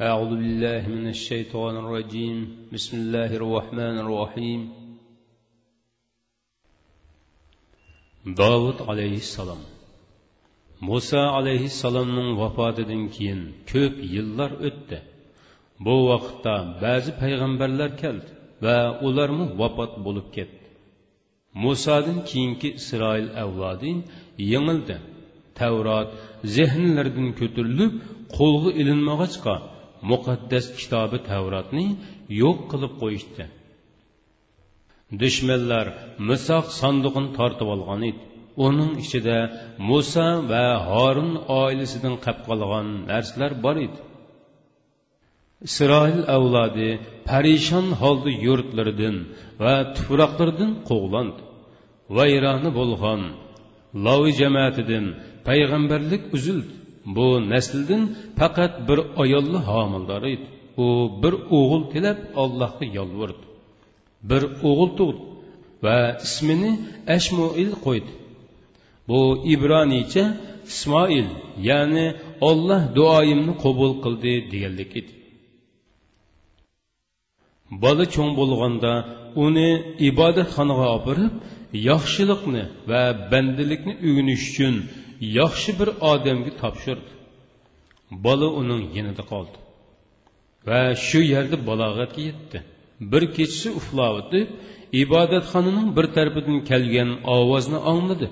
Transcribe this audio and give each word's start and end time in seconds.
أعوذ 0.00 0.30
بالله 0.30 0.88
من 0.88 1.06
الشيطان 1.08 1.76
الرجيم 1.76 2.38
بسم 2.72 2.96
الله 2.96 3.30
الرحمن 3.40 3.96
الرحيم 4.04 4.60
داود 8.26 8.78
عليه 8.88 9.16
السلام 9.16 9.62
muso 10.80 11.18
alayhissalomning 11.38 12.30
vafotidan 12.42 13.02
keyin 13.14 13.40
ko'p 13.72 13.94
yillar 14.14 14.50
o'tdi 14.68 14.98
bu 15.84 15.94
vaqtda 16.10 16.54
ba'zi 16.82 17.10
payg'ambarlar 17.22 17.90
keldi 18.02 18.30
va 18.64 18.78
ularmi 19.06 19.46
vafot 19.60 19.92
bo'lib 20.06 20.28
ketdi 20.36 20.66
musodan 21.64 22.18
keyingi 22.30 22.68
isroil 22.80 23.28
avlodi 23.42 23.92
yengildi 24.52 24.96
tavrot 25.60 26.08
zehnlaridan 26.56 27.28
ko'tarilib 27.40 27.92
qo'lga 28.36 28.70
ilinmag'achqa 28.80 29.54
muqaddas 30.11 30.65
kitobi 30.79 31.17
tavrotni 31.29 31.87
yo'q 32.41 32.59
qilib 32.71 32.93
qo'yishdi. 33.01 33.45
Dushmanlar 35.21 35.85
misoq 36.29 36.65
sandug'ini 36.81 37.29
tortib 37.37 37.69
olgan 37.75 38.01
edi. 38.09 38.21
Uning 38.67 38.91
ichida 39.03 39.37
muso 39.89 40.27
va 40.51 40.65
horun 40.89 41.31
oilasidan 41.61 42.15
qolib 42.25 42.41
qolgan 42.49 42.87
narsalar 43.11 43.51
bor 43.65 43.77
edi. 43.87 43.99
Isroil 45.67 46.21
avlodi 46.35 46.89
parishon 47.29 47.87
holda 48.01 48.31
yurtlaridan 48.45 49.15
va 49.63 49.75
tuproqlaridan 49.95 50.71
quvlandi. 50.89 51.41
Vayroni 52.17 52.69
bo'lgan 52.79 53.21
lovi 54.05 54.31
jamoatidan 54.41 55.05
payg'ambarlik 55.47 56.23
uzildi. 56.37 56.73
Bu 57.15 57.27
nasldan 57.51 58.03
faqat 58.39 58.73
bir 58.87 58.99
ayolli 59.23 59.59
homildor 59.69 60.23
edi. 60.33 60.47
U 60.83 60.87
bir 61.21 61.33
o'g'il 61.57 61.83
tilab 61.93 62.19
allohga 62.43 62.85
yolvirdi 62.97 63.45
bir 64.29 64.43
o'g'il 64.69 64.91
tug'di 64.99 65.21
va 65.85 65.97
ismini 66.27 66.71
ashmoil 67.15 67.71
qo'ydi. 67.85 68.11
Bu 69.09 69.21
ibroniycha 69.53 70.25
ismoil 70.71 71.27
ya'ni 71.69 72.07
olloh 72.49 72.81
duoyimni 72.97 73.53
qabul 73.63 73.93
qildi 74.03 74.33
deganlik 74.51 74.91
edi. 74.99 75.11
Bola 77.83 78.05
cho'ng 78.15 78.31
bo'lganda 78.39 78.93
uni 79.45 79.69
ibodatxonaga 80.09 80.87
oborib 80.97 81.33
yaxshilikni 81.89 82.63
va 82.89 83.03
bandilikni 83.31 83.93
o'rganish 84.07 84.45
uchun 84.51 84.75
yaxshi 85.37 85.71
bir 85.79 85.89
odamga 86.11 86.51
topshirdi. 86.61 87.11
Bola 88.25 88.47
uning 88.61 88.83
yinida 88.95 89.23
qoldi. 89.31 89.57
Va 90.67 90.81
shu 91.07 91.19
yerda 91.33 91.57
balog'atga 91.69 92.21
yetdi. 92.29 92.57
Bir 93.11 93.23
kechasi 93.35 93.69
uxlovotib 93.79 94.47
ibodatxonaning 95.03 95.87
bir 95.97 96.05
tarafidan 96.15 96.57
kelgan 96.69 97.09
ovozni 97.37 97.79
angladi. 97.91 98.27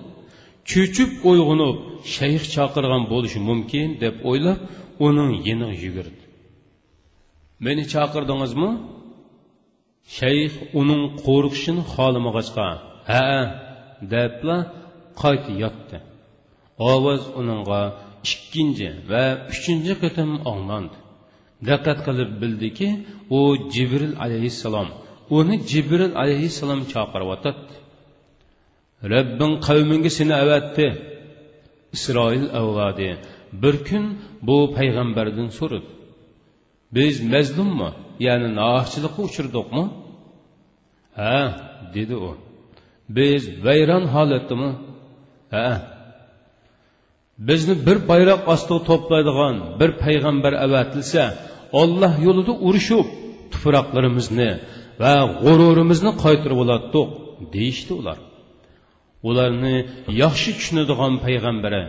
Cho'chib 0.72 1.12
uyg'onib 1.30 1.78
shayx 2.16 2.44
chaqirgan 2.56 3.04
bo'lishi 3.14 3.40
mumkin 3.50 3.88
deb 4.04 4.16
o'ylab 4.30 4.60
uning 5.08 5.32
yiniga 5.48 5.76
yugurdi. 5.86 6.24
Meni 7.66 7.84
chaqirdingizmi? 7.94 8.72
Shayx 10.18 10.54
uning 10.80 11.04
qo'rqishini 11.26 11.84
xohlamag'achqa 11.94 12.68
ha 13.12 13.26
debla 14.14 14.58
qayt 15.22 15.46
yotdi. 15.64 15.98
Ovoz 16.92 17.22
uningga 17.40 17.82
ikkinchi 18.32 18.90
va 19.12 19.24
uchinchi 19.54 19.94
qatam 20.04 20.30
onglandi 20.52 20.98
diqqat 21.68 22.00
qilib 22.08 22.32
bildiki 22.42 22.90
u 23.38 23.40
jibril 23.74 24.14
alayhissalom 24.24 24.88
uni 25.38 25.56
jibril 25.70 26.14
alayhissalom 26.24 26.82
chaqiryotadi 26.94 27.74
robbing 29.12 29.54
qavmingga 29.68 30.12
seni 30.18 30.34
avatdi 30.44 30.88
isroil 31.96 32.46
avlodi. 32.60 33.10
Bir 33.62 33.76
kun 33.88 34.06
bu 34.48 34.58
payg'ambardan 34.78 35.50
so'radi. 35.60 35.90
Biz 36.96 37.16
mazlummi 37.34 37.90
ya'ni 38.28 38.50
nohchilikqa 38.62 39.20
uchirdikmi 39.28 39.84
ha 41.20 41.38
dedi 41.96 42.16
u. 42.30 42.32
Biz 43.18 43.44
vayron 43.66 44.06
holatdami 44.14 44.70
ha 45.54 45.68
bizni 47.50 47.76
bir 47.88 47.98
bayroq 48.12 48.42
ostiga 48.54 48.80
to'playdigan 48.90 49.56
bir 49.80 49.90
payg'ambar 50.04 50.54
avatilsa 50.66 51.24
olloh 51.82 52.14
yo'lida 52.26 52.54
urushib 52.68 53.08
tuproqlarimizni 53.52 54.50
va 55.02 55.14
g'ururimizni 55.44 56.12
qaytirib 56.24 56.60
olatdiq 56.66 57.08
deyishdi 57.56 57.94
ular. 58.02 58.18
Ularni 59.30 59.76
yaxshi 60.24 60.50
tushunadigan 60.58 61.14
payg'ambari 61.26 61.84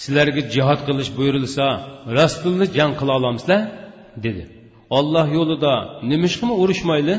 sizlarga 0.00 0.42
jihod 0.54 0.80
qilish 0.88 1.10
buyurilsa 1.18 1.66
rasulni 2.18 2.66
jang 2.76 2.92
qila 3.00 3.12
olamsizlar 3.20 3.60
dedi. 4.24 4.44
Olloh 4.98 5.26
yo'lida 5.38 5.72
nimishqimi 6.10 6.54
urushmayli 6.62 7.16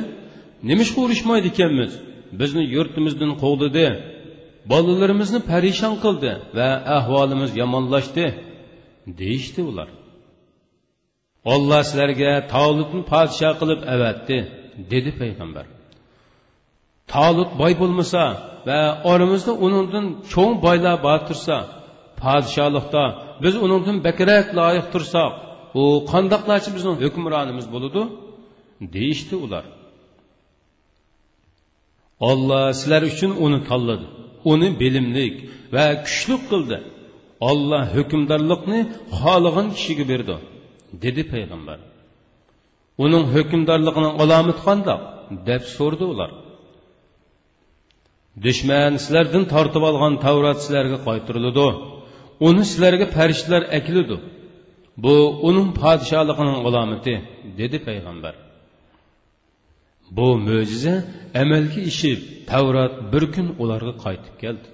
nimishqa 0.69 0.99
urushmaydi 1.05 1.47
ekanmiz? 1.53 1.91
Bizni 2.39 2.63
yurtimizdan 2.75 3.31
quvdidi 3.43 3.87
bolalarimizni 4.71 5.39
parishon 5.51 5.95
qildi 6.03 6.31
va 6.57 6.69
ahvolimiz 6.97 7.51
yomonlashdi 7.61 8.25
deyishdi 9.21 9.61
ular. 9.71 9.89
Olloh 11.53 11.81
sizlarga 11.89 12.31
tolutni 12.53 13.01
podsho 13.11 13.49
qilib 13.59 13.81
avatdi 13.95 14.37
dedi 14.91 15.11
payg'ambar. 15.21 15.65
Tolut 17.13 17.51
boy 17.61 17.73
bo'lmasa 17.81 18.23
va 18.67 18.79
oramizda 19.11 19.51
uningdan 19.65 20.05
cho'ng 20.33 20.55
boylar 20.65 20.95
bor 21.07 21.19
tursa 21.27 21.55
podshohlikda 22.23 23.03
biz 23.43 23.53
uningdan 23.65 23.97
bakrak 24.07 24.45
loyiq 24.59 24.85
tursak 24.93 25.31
u 25.81 25.83
qandoqlarchi 26.11 26.69
bizning 26.75 26.95
hukmronimiz 27.03 27.65
bo'ladi 27.73 28.01
deyishdi 28.95 29.35
ular. 29.45 29.65
Olloh 32.29 32.63
sizlar 32.79 33.01
uchun 33.11 33.31
uni 33.45 33.59
tanladi. 33.69 34.07
Uni 34.51 34.69
bilimlik 34.81 35.35
va 35.75 35.85
kuchli 36.05 36.37
qildi. 36.49 36.77
Olloh 37.49 37.83
hukmdorlikni 37.95 38.79
xohlagan 39.19 39.67
kishiga 39.75 40.05
berdi 40.11 40.35
dedi 41.03 41.21
payg'ambar. 41.33 41.79
Uning 43.03 43.23
hukmdorligining 43.35 44.13
alomati 44.23 44.61
qandoq 44.67 45.01
deb 45.49 45.63
so'rdi 45.75 46.05
ular. 46.13 46.31
Dushman 48.45 48.93
sizlardan 49.03 49.43
tortib 49.53 49.83
olgan 49.89 50.13
tavrat 50.25 50.57
sizlarga 50.63 50.97
qaytiriladi 51.07 51.67
uni 52.47 52.63
sizlarga 52.71 53.05
farishtalar 53.15 53.63
akiladi. 53.77 54.17
Bu 55.03 55.15
uning 55.49 55.69
podshohligining 55.81 56.57
alomati 56.67 57.13
dedi 57.59 57.77
payg'ambar. 57.87 58.33
Bu 60.17 60.27
mo'jiza 60.47 60.95
amalga 61.41 61.81
ishib 61.91 62.19
tavrat 62.51 62.93
bir 63.13 63.23
kun 63.33 63.47
ularga 63.61 63.93
qaytib 64.05 64.35
keldi. 64.43 64.67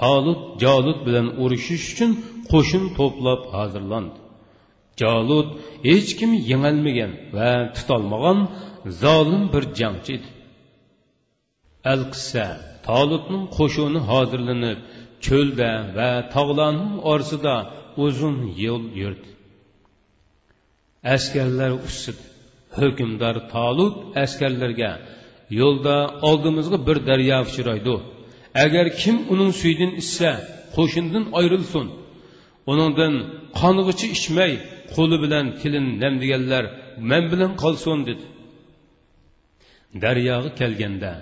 Tolut 0.00 0.40
jolut 0.64 0.98
bilan 1.06 1.26
urushish 1.42 1.84
uchun 1.92 2.10
qo'shin 2.50 2.84
to'plab 2.98 3.40
hozirlandi 3.54 4.18
jolut 5.02 5.48
hech 5.88 6.10
kim 6.18 6.30
yengalmagan 6.50 7.12
va 7.36 7.50
tutolmagan 7.76 8.38
zolim 9.02 9.42
bir 9.52 9.64
jangchi 9.80 10.12
edi. 10.18 10.28
Al 11.92 12.02
qissa 12.12 12.46
tolutning 12.88 13.44
qo'shuni 13.58 14.00
hozirlanib 14.10 14.78
cho'lda 15.26 15.70
va 15.96 16.10
tog'larning 16.34 16.94
orasida 17.12 17.54
uzun 18.04 18.36
yo'l 18.64 18.84
yurdi. 19.02 19.30
Askarlar 21.14 21.72
usidi. 21.88 22.29
Hukmdor 22.78 23.36
tolut 23.54 23.94
askarlarga 24.24 24.92
yo'lda 25.60 25.96
oldimizga 26.28 26.78
bir 26.88 26.98
daryo 27.08 27.38
uchraydi. 27.48 27.94
Agar 28.64 28.86
kim 29.00 29.16
uning 29.32 29.52
suydin 29.62 29.92
ichsa 30.02 30.30
qo'shindan 30.76 31.24
ayrilsin. 31.40 31.86
Uningdan 32.72 33.14
qong'ichi 33.60 34.06
ichmay 34.16 34.52
qo'li 34.94 35.16
bilan 35.24 35.46
tilin 35.60 35.86
namdiganlar 36.02 36.64
man 37.10 37.24
bilan 37.32 37.52
qolsin 37.62 37.98
dedi. 38.08 38.26
Daryoga 40.04 40.50
kelganda 40.60 41.12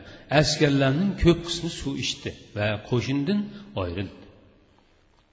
askarlarning 0.40 1.12
ko'p 1.22 1.38
qismi 1.48 1.70
suv 1.80 1.94
ichdi 2.04 2.30
va 2.56 2.68
qo'shindan 2.90 3.40
ayrildi. 3.82 4.24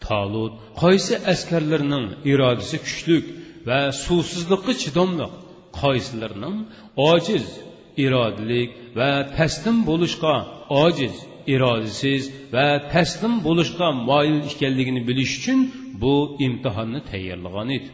Tolut 0.05 0.53
qaysi 0.81 1.13
askarlarning 1.33 2.05
irodasi 2.31 2.77
kuchlik 2.85 3.25
va 3.69 3.79
suvsizlikqa 4.05 4.73
chidomliq 4.83 5.33
qaysilarning 5.81 6.57
ojiz 7.11 7.45
irodalik 8.05 8.69
va 8.99 9.09
taslim 9.37 9.77
bo'lishga 9.89 10.35
ojiz 10.83 11.15
irodasiz 11.53 12.23
va 12.55 12.67
taslim 12.93 13.33
bo'lishga 13.47 13.87
moyil 14.09 14.39
ekanligini 14.51 15.01
bilish 15.09 15.33
uchun 15.39 15.59
bu 16.01 16.13
imtihonni 16.45 16.99
tayyorlagan 17.11 17.69
edi. 17.77 17.89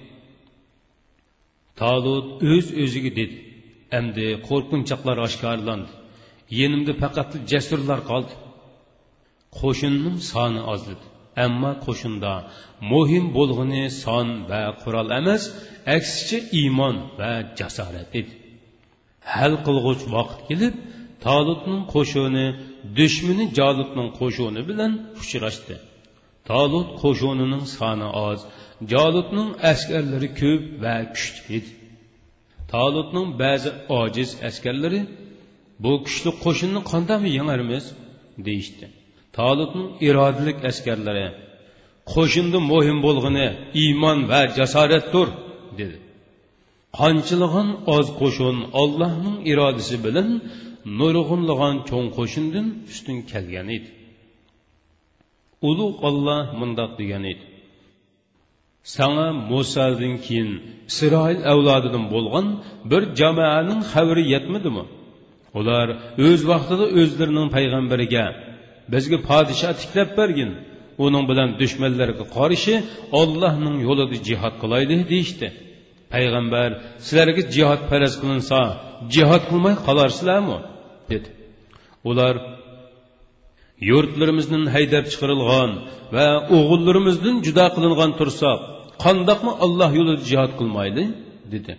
Talut 1.80 2.28
o'z 2.52 2.68
o'ziga 2.84 3.12
dedi 3.20 3.36
endi 4.00 4.28
qo'rqinchoqlar 4.48 5.18
oshkorlandi. 5.28 5.92
Yenimda 6.60 6.94
faqat 7.04 7.30
jasurlar 7.52 8.00
qoldi. 8.12 8.34
Qo'shinning 9.60 10.18
soni 10.32 10.62
ozladi. 10.74 11.06
Ammo 11.46 11.72
qo'shinda 11.86 12.34
muhim 12.92 13.26
bo'lg'ini 13.38 13.84
son 14.04 14.28
va 14.50 14.62
qurol 14.82 15.08
emas 15.20 15.44
aksicha 15.96 16.40
iymon 16.60 16.96
va 17.20 17.32
jasorat 17.60 18.10
edi. 18.20 18.34
Hal 19.34 19.54
qilg'uch 19.66 20.04
vaqt 20.16 20.40
kelib 20.50 20.76
tolutning 21.26 21.82
qo'shini 21.94 22.46
dushmani 22.98 23.46
jolutning 23.60 24.10
qo'shini 24.20 24.62
bilan 24.70 24.92
uchrashdi. 25.22 25.76
Tolut 26.50 26.90
qo'shinining 27.02 27.66
soni 27.78 28.10
oz 28.28 28.40
jolutning 28.94 29.50
askarlari 29.72 30.30
ko'p 30.42 30.64
va 30.84 30.96
kuchli 31.16 31.42
edi. 31.58 31.72
Tolutning 32.74 33.28
ba'zi 33.44 33.70
ojiz 34.02 34.30
askarlari 34.50 35.02
bu 35.84 35.92
kuchli 36.06 36.32
qo'shinni 36.44 36.82
qanday 36.92 37.22
yengarmiz 37.38 37.86
deyishdi. 38.48 38.86
Tolutning 39.38 39.90
irodalik 40.08 40.58
askarlari 40.70 41.28
qo'shinni 42.14 42.60
muhim 42.72 42.98
bo'lg'ini 43.06 43.48
iymon 43.84 44.20
va 44.32 44.42
jasoratdir 44.58 45.28
dedi. 45.80 45.98
Qanchilag'an 47.00 47.70
oz 47.96 48.08
qo'shin 48.22 48.58
ollohning 48.82 49.38
irodasi 49.52 49.98
bilan 50.06 50.30
nurg'unlag'an 51.00 51.76
cho'ng 51.90 52.08
qo'shindan 52.18 52.68
ustun 52.92 53.18
kelgan 53.32 53.68
edi. 53.78 53.90
Ulug' 55.70 55.98
olloh 56.08 56.44
mundoq 56.60 56.92
degan 57.02 57.24
edi. 57.32 57.44
Sanga 58.96 59.28
musodan 59.52 60.16
keyin 60.26 60.50
isroil 60.92 61.40
avlodidan 61.52 62.06
bo'lgan 62.14 62.48
bir 62.92 63.04
jamoaning 63.20 63.82
xabari 63.92 64.24
yetmadimi 64.34 64.84
ular 65.60 65.88
o'z 66.28 66.42
vaqtida 66.52 66.86
o'zlarining 67.00 67.48
payg'ambariga 67.56 68.26
bizga 68.94 69.18
podsho 69.30 69.70
tiklab 69.82 70.10
bergin. 70.20 70.52
Uning 71.06 71.26
bilan 71.32 71.50
dushmanlarga 71.62 72.26
qorishi 72.38 72.76
ollohning 73.22 73.76
yo'lida 73.88 74.18
jihod 74.28 74.56
qilaylik 74.62 75.02
deyishdi. 75.12 75.48
Payg'ambar 76.14 76.70
sizlarga 77.06 77.44
jihod 77.56 77.82
faraz 77.90 78.14
qilinsa 78.22 78.60
jihod 79.16 79.44
qilmay 79.50 79.76
qolarsizlarmi? 79.88 80.58
dedi. 81.12 81.30
Ular 82.10 82.36
yurtlarimizdan 83.90 84.64
haydab 84.76 85.06
chiqarilgan 85.12 85.70
va 86.16 86.28
o'g'illarimizdan 86.58 87.36
judo 87.46 87.66
qilingan 87.76 88.12
tursak 88.20 88.60
qandoqmi 89.04 89.52
olloh 89.66 89.90
yo'lida 90.00 90.24
jihod 90.32 90.52
qilmaydi? 90.60 91.04
dedi. 91.54 91.74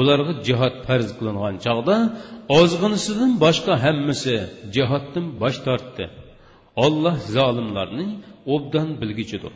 Ularga 0.00 0.32
jihod 0.46 0.74
farz 0.86 1.08
qilingan 1.18 1.54
chog'da 1.66 1.96
ozg'inisidan 2.60 3.30
boshqa 3.44 3.72
hammasi 3.84 4.36
jihoddan 4.76 5.24
bosh 5.42 5.58
tortdi. 5.66 6.04
Olloh 6.84 7.16
zolimlarni 7.36 8.06
obdan 8.54 8.88
bilgichidir. 9.00 9.54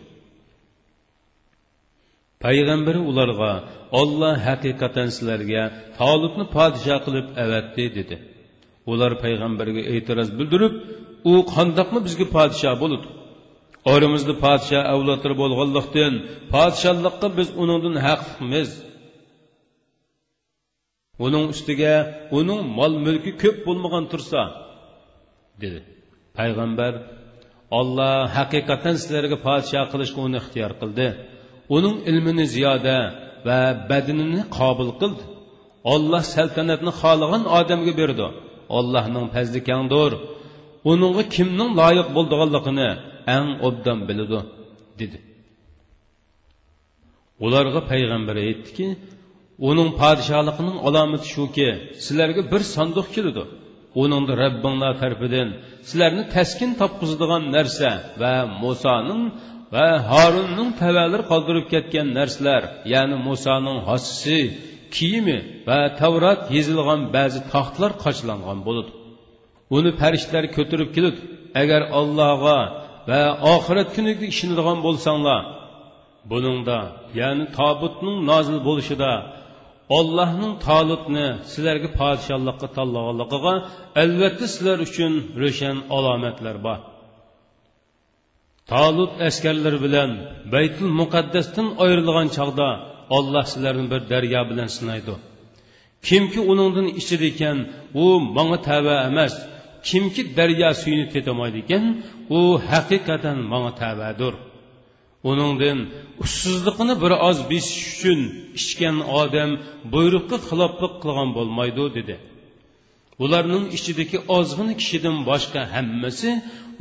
Payg'ambari 2.44 3.00
ularga 3.10 3.52
olloh 4.00 4.34
haqiqatan 4.48 5.08
sizlarga 5.16 5.62
tolibni 5.98 6.44
podsho 6.56 6.96
qilib 7.04 7.26
avatdi 7.44 7.84
dedi. 7.98 8.16
Ular 8.92 9.12
payg'ambarga 9.24 9.82
e'tiroz 9.94 10.28
bildirib 10.38 10.74
u 11.30 11.32
qandoqmi 11.54 12.00
bizga 12.06 12.26
podsho 12.36 12.72
bo'ludi 12.82 13.08
oramizda 13.92 14.34
podsho 14.44 14.80
avlodlari 14.94 15.34
bo'lganlikdan 15.42 16.14
podshohlikqa 16.54 17.28
biz 17.38 17.48
uningdan 17.62 17.96
haqmiz 18.06 18.70
uning 21.26 21.44
ustiga 21.54 21.94
uning 22.38 22.60
mol 22.78 22.92
mulki 23.06 23.32
ko'p 23.42 23.56
bo'lmagan 23.66 24.04
tursa 24.12 24.40
dedi. 25.62 25.80
Payg'ambar 26.38 26.92
olloh 27.78 28.16
haqiqatan 28.36 28.94
sizlarga 29.02 29.36
podsho 29.46 29.82
qilishga 29.92 30.20
uni 30.26 30.36
ixtiyor 30.42 30.72
qildi. 30.80 31.06
Uning 31.76 31.96
ilmini 32.10 32.44
ziyoda 32.54 32.96
va 33.46 33.60
badinini 33.90 34.42
qobil 34.58 34.90
qildi. 35.00 35.22
Olloh 35.94 36.22
saltanatni 36.34 36.92
xohlagan 37.00 37.42
odamga 37.58 37.92
berdi. 38.00 38.26
Ollohning 38.78 39.26
fazli 39.34 39.60
kangdir. 39.70 40.12
Uningga 40.90 41.24
kimning 41.34 41.70
loyiq 41.80 42.08
bo'ldiganligini 42.16 42.88
eng 43.36 43.48
obdan 43.68 43.98
biladi 44.08 44.40
dedi. 45.00 45.18
Ularga 47.44 47.80
payg'ambar 47.90 48.36
aytdiki 48.46 48.86
uning 49.68 49.90
podshohligining 50.00 50.76
alomati 50.88 51.26
shuki 51.34 51.68
sizlarga 52.04 52.42
bir 52.52 52.62
sanduq 52.74 53.08
keladi. 53.16 53.44
Uningda 54.02 54.34
rabbinglar 54.44 54.92
tarfidan 55.02 55.48
sizlarni 55.88 56.24
taskin 56.34 56.70
topqizadigan 56.80 57.42
narsa 57.56 57.90
va 58.22 58.34
musoning 58.62 59.22
va 59.74 59.86
horunning 60.10 60.70
tavalari 60.82 61.24
qoldirib 61.32 61.66
ketgan 61.72 62.06
narsalar 62.18 62.62
ya'ni 62.94 63.16
musoning 63.28 63.78
hossisi 63.88 64.38
kiyimi 64.96 65.38
va 65.68 65.78
tavrat 66.00 66.40
yezilgan 66.56 67.00
ba'zi 67.16 67.40
taxtlar 67.52 67.90
qochlangan 68.04 68.58
bo'ladi. 68.66 68.90
Uni 69.76 69.90
farishtalar 70.00 70.44
ko'tarib 70.56 70.90
kelib 70.96 71.16
agar 71.62 71.82
allohga 71.98 72.58
va 73.08 73.20
oxirat 73.54 73.88
kuniga 73.96 74.24
ishonadigan 74.32 74.78
bo'lsanglar 74.86 75.40
buningda 76.30 76.78
ya'ni 77.20 77.44
tobutning 77.58 78.16
nozil 78.30 78.58
bo'lishida 78.68 79.12
ollohning 79.96 80.52
tolutni 80.66 81.26
sizlarga 81.52 81.88
podshohlikqa 82.00 82.68
tanlaganligiga 82.76 83.54
albatta 84.02 84.46
sizlar 84.54 84.78
uchun 84.86 85.12
ro'shan 85.42 85.76
alomatlar 85.96 86.56
bor. 86.66 86.78
Tolut 88.70 89.12
askarlari 89.28 89.78
bilan 89.86 90.10
baytul 90.54 90.90
muqaddasdan 91.00 91.68
ayrilgan 91.84 92.28
chog'da 92.36 92.68
olloh 93.16 93.44
sizlarni 93.52 93.86
bir 93.92 94.02
daryo 94.12 94.40
bilan 94.50 94.68
sinaydi. 94.76 95.14
Kimki 96.08 96.40
uningdan 96.52 96.88
ichida 97.00 97.26
ekan 97.32 97.58
u 98.04 98.06
manga 98.36 98.58
tavba 98.68 98.96
emas 99.10 99.34
kimki 99.88 100.22
daryo 100.38 100.70
suyini 100.80 101.06
tetamaydi 101.14 101.58
ekan 101.64 101.84
u 102.38 102.40
haqiqatan 102.70 103.38
manga 103.52 103.72
tavbadir. 103.82 104.34
Uningdan 105.30 105.78
ussizliqini 106.24 106.94
bir 107.02 107.12
oz 107.28 107.38
besish 107.50 107.82
uchun 107.92 108.20
ichgan 108.60 108.96
odam 109.20 109.50
buyruqqa 109.94 110.36
xiloflik 110.48 110.94
qilgan 111.02 111.30
bo'lmaydi 111.36 111.84
dedi. 111.98 112.14
Ularning 113.24 113.64
ichidagi 113.76 114.18
ozg'in 114.38 114.68
kishidan 114.80 115.16
boshqa 115.30 115.62
hammasi 115.74 116.30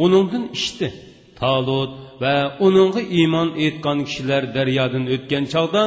uningdan 0.06 0.44
ichdi. 0.58 0.88
Talut 1.40 1.92
va 2.24 2.36
uningga 2.68 3.02
iymon 3.20 3.50
etgan 3.68 3.98
kishilar 4.08 4.44
daryodan 4.58 5.06
o'tgan 5.16 5.44
chog'da 5.54 5.84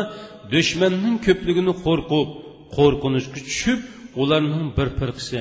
dushmanning 0.54 1.16
ko'pligini 1.26 1.75
qo'rqib 1.87 2.28
qo'rqinishga 2.76 3.40
tushib 3.49 3.80
ularning 4.23 4.66
bir 4.78 4.88
firqisi 4.99 5.40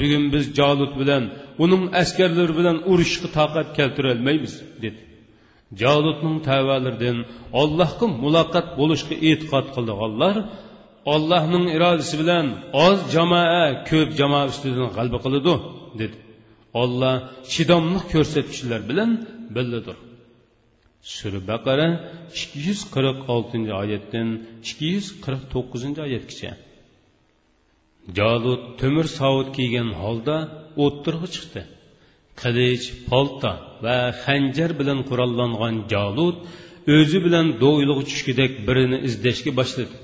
bugun 0.00 0.24
biz 0.34 0.44
jolut 0.58 0.92
bilan 1.00 1.22
uning 1.64 1.82
askarlari 2.02 2.54
bilan 2.60 2.76
urushga 2.92 3.28
toqat 3.38 3.68
keltirolmaymiz 3.78 4.54
dedi. 4.84 5.00
Jolutning 5.80 6.38
tavalaridan 6.50 7.18
ollohga 7.60 8.06
muloqot 8.22 8.66
bo'lishga 8.78 9.14
e'tiqod 9.28 9.66
qildiganlar 9.74 10.36
ollohning 11.14 11.64
irodasi 11.76 12.14
bilan 12.22 12.46
oz 12.86 12.98
jamoa 13.14 13.64
ko'p 13.90 14.10
jamoa 14.20 14.44
ustidan 14.52 14.88
g'alba 14.96 15.18
qiladi 15.24 15.54
dedi. 16.00 16.16
Olloh 16.82 17.16
chidomliq 17.52 18.04
ko'rsatkichlar 18.12 18.80
bilan 18.90 19.10
billadir 19.56 19.96
sura 21.14 21.40
baqara 21.50 21.88
ikki 22.40 22.58
yuz 22.66 22.80
qirq 22.94 23.18
oltinchi 23.34 23.72
oyatdan 23.82 24.28
ikki 24.68 24.86
yuz 24.94 25.06
qirq 25.24 25.42
to'qqizinchi 25.52 26.00
oyatgacha. 26.06 26.52
Jolut 28.18 28.62
temir 28.80 29.06
sovut 29.18 29.48
kiygan 29.56 29.88
holda 30.02 30.36
o'ttirg'i 30.84 31.28
chiqdi. 31.34 31.62
Qilich 32.40 32.86
polta 33.08 33.52
va 33.84 33.96
xanjar 34.24 34.70
bilan 34.80 34.98
qurollangan 35.08 35.76
jolut 35.92 36.36
o'zi 36.96 37.18
bilan 37.26 37.46
do'ylig'i 37.64 38.04
tushgudek 38.10 38.52
birini 38.66 38.98
izlashga 39.08 39.50
boshladi. 39.60 39.96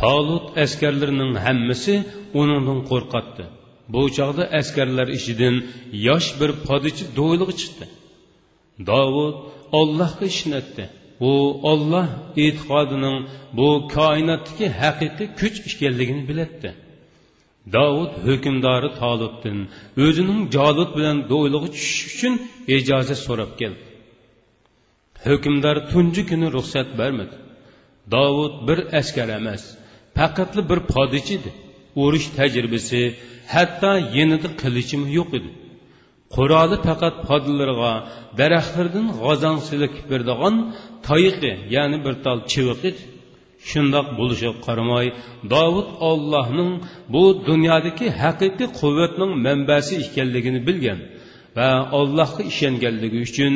Tolut 0.00 0.46
askarlarining 0.64 1.32
hammasi 1.44 1.94
uningdan 2.40 2.80
qo'rqatdi 2.90 3.44
bu 3.94 4.02
chog'da 4.16 4.44
askarlar 4.60 5.08
ichidan 5.18 5.56
yosh 6.08 6.28
bir 6.40 6.50
podichi 6.66 7.04
do'ylig'i 7.18 7.54
chiqdi. 7.60 7.86
Dovud 8.90 9.36
ollohga 9.80 10.26
ishonatdi 10.32 10.84
u 11.30 11.32
olloh 11.72 12.08
e'tiqodining 12.44 13.18
bu 13.58 13.68
koinotdagi 13.96 14.66
haqiqiy 14.82 15.28
kuch 15.40 15.56
ekanligini 15.70 16.22
bilatdi. 16.30 16.70
Davud 17.76 18.12
hukmdori 18.26 18.90
tolutdin 19.00 19.58
o'zining 20.04 20.40
jolut 20.56 20.90
bilan 20.96 21.16
do'ylig'i 21.32 21.68
tushish 21.76 22.04
uchun 22.12 22.34
ijozat 22.76 23.20
so'rab 23.26 23.52
keldi 23.60 23.82
hukmdor 25.26 25.76
tunji 25.90 26.22
kuni 26.30 26.46
ruxsat 26.56 26.88
bermadi 27.00 27.36
davud 28.14 28.54
bir 28.68 28.78
askar 29.00 29.28
emas 29.40 29.62
faqatli 30.18 30.62
bir 30.70 30.80
podichi 30.92 31.34
edi 31.38 31.50
urush 32.04 32.28
tajribasi 32.38 33.00
hatto 33.54 33.92
yenida 34.16 34.48
qilichimi 34.62 35.08
yo'q 35.18 35.30
edi 35.38 35.50
quroli 36.34 36.76
faqat 36.86 37.14
podillarga 37.28 37.92
daraxtlardan 38.40 39.06
g'azon 39.22 39.56
silkib 39.68 40.06
beradigan 40.12 40.54
tayiqi 41.08 41.52
ya'ni 41.74 41.98
bir 42.04 42.14
tal 42.24 42.38
chiviq 42.52 42.80
edi 42.90 43.02
shundoq 43.70 44.06
bo'lishiga 44.18 44.54
qaramay 44.66 45.06
dovud 45.54 45.88
ollohning 46.10 46.72
bu 47.14 47.22
dunyodagi 47.48 48.06
haqiqiy 48.22 48.68
quvvatning 48.80 49.32
manbasi 49.46 49.92
ekanligini 50.04 50.60
bilgan 50.68 51.00
va 51.56 51.68
allohga 51.98 52.42
ishonganligi 52.52 53.18
uchun 53.26 53.52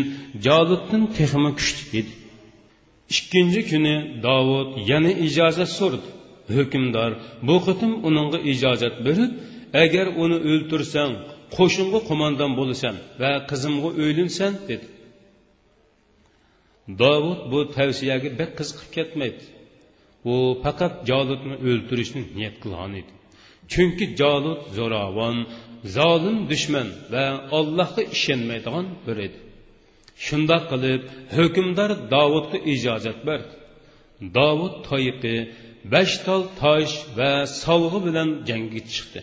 jolibdin 0.46 1.02
texmi 1.16 1.50
kuchli 1.58 1.84
edi. 2.00 2.12
Ikkinchi 3.16 3.60
kuni 3.70 3.94
dovud 4.26 4.68
yana 4.90 5.12
ijozat 5.26 5.70
so'radi. 5.78 6.08
Hukmdor 6.56 7.10
bu 7.48 7.56
qitim 7.66 7.92
uningga 8.08 8.38
ijozat 8.52 8.94
berib 9.06 9.32
agar 9.84 10.06
uni 10.22 10.38
o'ltirsang 10.50 11.12
qo'shinga 11.56 12.00
qo'mondon 12.08 12.52
bo'lasan 12.60 12.94
va 13.20 13.32
qizimga 13.50 13.90
o'ylinsan 14.02 14.52
dedi. 14.70 14.86
Dovud 17.02 17.40
bu 17.52 17.58
tavsiyaga 17.76 18.28
bek 18.40 18.50
qiziqib 18.58 18.88
ketmaydi. 18.96 19.42
U 20.32 20.34
faqat 20.64 20.94
joludni 21.10 21.54
o'ldirishni 21.68 22.22
niyat 22.36 22.56
qilgan 22.62 22.92
edi. 23.00 23.12
Chunki 23.72 24.06
jolud 24.20 24.60
zo'ravon 24.78 25.36
zolim 25.96 26.38
dushman 26.50 26.88
va 27.12 27.26
allohga 27.58 28.02
ishonmaydigan 28.16 28.86
bir 29.06 29.16
edi. 29.26 29.38
Shundoq 30.26 30.62
qilib 30.72 31.02
hukmdor 31.36 31.90
dovudga 32.14 32.58
ijozat 32.74 33.18
berdi. 33.28 33.54
Dovud 34.38 34.74
toyiqi 34.88 35.36
besh 35.92 36.14
tol 36.26 36.42
tosh 36.60 36.94
va 37.18 37.32
sovg'i 37.62 37.98
bilan 38.06 38.28
jangga 38.48 38.80
chiqdi. 38.92 39.20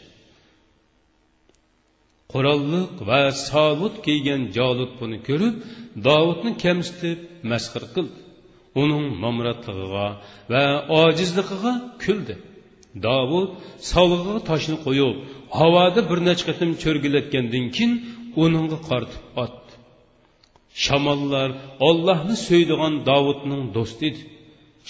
Qurolliq 2.34 2.94
va 3.10 3.22
sobut 3.48 3.96
kiygan 4.06 4.42
jolud 4.58 4.92
buni 5.00 5.18
ko'rib 5.28 5.56
dovudni 6.08 6.52
kamsitib 6.64 7.20
masxir 7.52 7.84
qildi. 7.96 8.20
Uning 8.82 9.06
nomratlig'iga 9.24 10.08
va 10.52 10.64
ojizligiga 11.02 11.74
kuldi. 12.04 12.36
Dovud 13.06 13.50
sovg'iga 13.92 14.36
toshni 14.50 14.78
qo'yib 14.86 15.16
havoda 15.60 16.02
bir 16.10 16.20
necha 16.28 16.44
qatim 16.50 16.70
cho'rgilatgandan 16.84 17.66
keyin 17.76 17.92
uningga 18.44 18.80
qartib 18.90 19.24
otdi. 19.44 19.74
Shamollar 20.86 21.50
ollohni 21.88 22.36
so'ydigan 22.48 22.94
dovudning 23.10 23.64
do'sti 23.76 24.04
edi. 24.10 24.22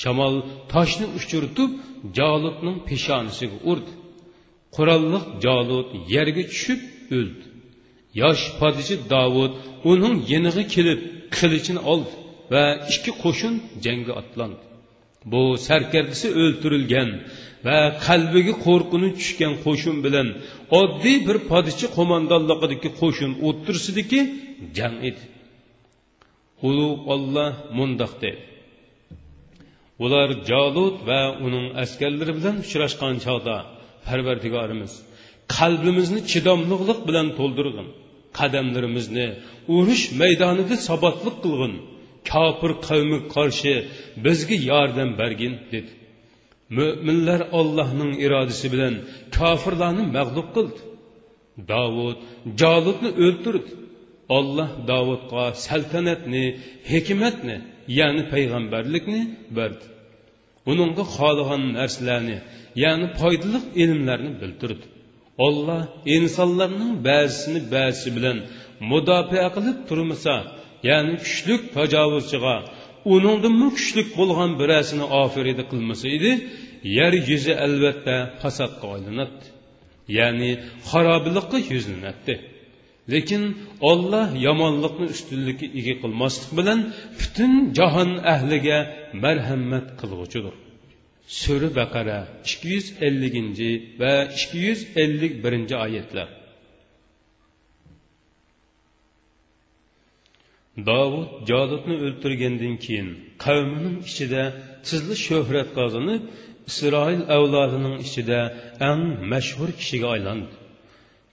Shamol 0.02 0.36
toshni 0.74 1.06
uchirtib 1.18 1.72
joludning 2.18 2.78
peshonasiga 2.88 3.58
urdi. 3.72 3.92
Qurolliq 4.76 5.26
jolud 5.46 5.88
yerga 6.14 6.44
tushib 6.52 6.82
o'ldi. 7.18 7.46
Yosh 8.22 8.44
podsho 8.60 8.96
davud 9.14 9.52
uning 9.92 10.16
yeniga 10.32 10.64
kelib 10.74 11.00
qilichini 11.38 11.82
oldi. 11.94 12.14
Va 12.54 12.64
ikki 12.94 13.12
qo'shin 13.24 13.54
jangga 13.86 14.14
otlandi 14.22 14.64
bu 15.32 15.42
sarkardisi 15.68 16.28
o'ltirilgan 16.42 17.10
va 17.68 17.78
qalbiga 18.08 18.54
qo'rqinch 18.66 19.14
tushgan 19.20 19.54
qo'shin 19.66 19.96
bilan 20.06 20.28
oddiy 20.82 21.18
bir 21.28 21.38
podichi 21.52 21.88
qo'mondonligidagi 21.98 22.90
qo'shin 23.02 23.32
o'ttirsidiki 23.48 24.20
jang 24.78 24.98
edi. 25.10 25.24
Ulug' 26.68 27.02
olloh 27.14 27.52
mundoq 27.78 28.14
dedi. 28.24 28.42
Ular 30.04 30.30
jalud 30.50 30.96
va 31.10 31.22
uning 31.46 31.68
askarlari 31.84 32.34
bilan 32.40 32.56
uchrashgan 32.64 33.16
chog'da 33.26 33.56
parvardigorimiz 34.08 34.94
qalbimizni 35.58 36.22
chidomliqlik 36.32 37.00
bilan 37.08 37.28
to'ldirg'in 37.40 37.88
qadamlarimizni 38.40 39.28
urush 39.76 40.04
maydonida 40.22 40.76
sabotliq 40.90 41.36
qilg'in 41.46 41.74
kofir 42.32 42.72
qavmi 42.88 43.20
qarshi 43.36 43.74
bizga 44.26 44.58
yordam 44.72 45.10
bergin 45.22 45.54
dedi. 45.74 45.92
Mo'minlar 46.78 47.42
ollohning 47.60 48.12
irodasi 48.26 48.68
bilan 48.74 48.96
kofirlarni 49.38 50.04
mag'lub 50.18 50.48
qildi. 50.56 50.82
Davud 51.72 52.18
joludni 52.62 53.10
o'ldirdi. 53.26 53.72
Olloh 54.38 54.70
davudga 54.92 55.44
saltanatni 55.68 56.46
hikmatni 56.92 57.56
ya'ni 58.00 58.24
payg'ambarlikni 58.34 59.22
berdi. 59.58 59.86
Uningga 60.72 61.04
xohlagan 61.16 61.64
narsalarni 61.78 62.38
ya'ni 62.84 63.08
foydali 63.20 63.60
ilmlarni 63.84 64.32
bildirdi. 64.42 64.86
Olloh 65.46 65.82
insonlarning 66.16 66.94
ba'zisini 67.08 67.60
ba'zisi 67.74 68.10
bilan 68.18 68.38
mudofaa 68.92 69.48
qilib 69.56 69.78
turmasa 69.90 70.36
ya'ni 70.88 71.14
kuchlik 71.24 71.62
tajovuzchiga 71.78 72.56
uningdinmi 73.14 73.68
kuchlik 73.78 74.08
bo'lgan 74.20 74.52
birasini 74.62 75.06
ofirida 75.24 75.64
qilmasa 75.72 76.06
edi 76.18 76.32
yer 76.98 77.14
yuzi 77.30 77.54
albatta 77.66 78.16
fasodga 78.42 78.86
aylanadi 78.96 79.46
ya'ni 80.18 80.52
xarobilikqa 80.90 81.58
yuzlanadi 81.74 82.36
lekin 83.14 83.44
olloh 83.92 84.28
yomonlikni 84.48 85.06
ustunlikka 85.16 85.68
ega 85.80 85.94
qilmaslik 86.04 86.52
bilan 86.60 86.80
butun 87.20 87.52
jahon 87.78 88.12
ahliga 88.34 88.78
marhamat 89.24 89.88
qilg'uchidir. 90.00 90.56
Sura 91.42 91.70
baqara 91.80 92.20
ikki 92.50 92.68
yuz 92.76 92.88
elliginchi 93.08 93.70
va 94.02 94.14
ikki 94.40 94.58
yuz 94.68 94.80
ellik 95.04 95.34
birinchi 95.44 95.76
oyatlar. 95.86 96.28
Dovud 100.90 101.30
joludni 101.50 101.96
o'ltirgandan 102.06 102.76
keyin 102.86 103.10
qavmining 103.46 103.98
ichida 104.10 104.44
tizli 104.88 105.16
shuhrat 105.28 105.70
qozonib 105.80 106.24
isroil 106.70 107.22
avlodining 107.38 107.96
ichida 108.06 108.40
eng 108.90 109.04
mashhur 109.32 109.70
kishiga 109.80 110.08
aylandi. 110.16 110.54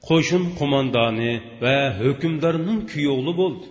Qo'shin 0.08 0.44
qo'mondoni 0.58 1.32
va 1.64 1.76
hukmdorning 2.02 2.80
kuyovli 2.92 3.32
bo'ldi. 3.40 3.66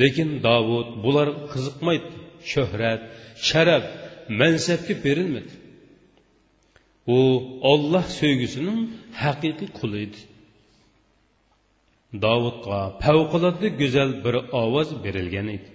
Lekin 0.00 0.30
davud 0.48 0.88
bular 1.04 1.28
qiziqmaydi. 1.52 2.08
Shuhrat 2.52 3.00
sharaf 3.48 3.84
mansabga 4.40 4.94
berilmadi. 5.04 5.52
U 7.16 7.18
olloh 7.72 8.06
so'ygisining 8.18 8.80
haqiqiy 9.22 9.70
quli 9.78 9.98
edi. 10.06 10.20
Davudga 12.26 12.80
favqulodda 13.04 13.68
go'zal 13.80 14.10
bir 14.24 14.34
ovoz 14.62 14.88
berilgan 15.04 15.48
edi. 15.56 15.68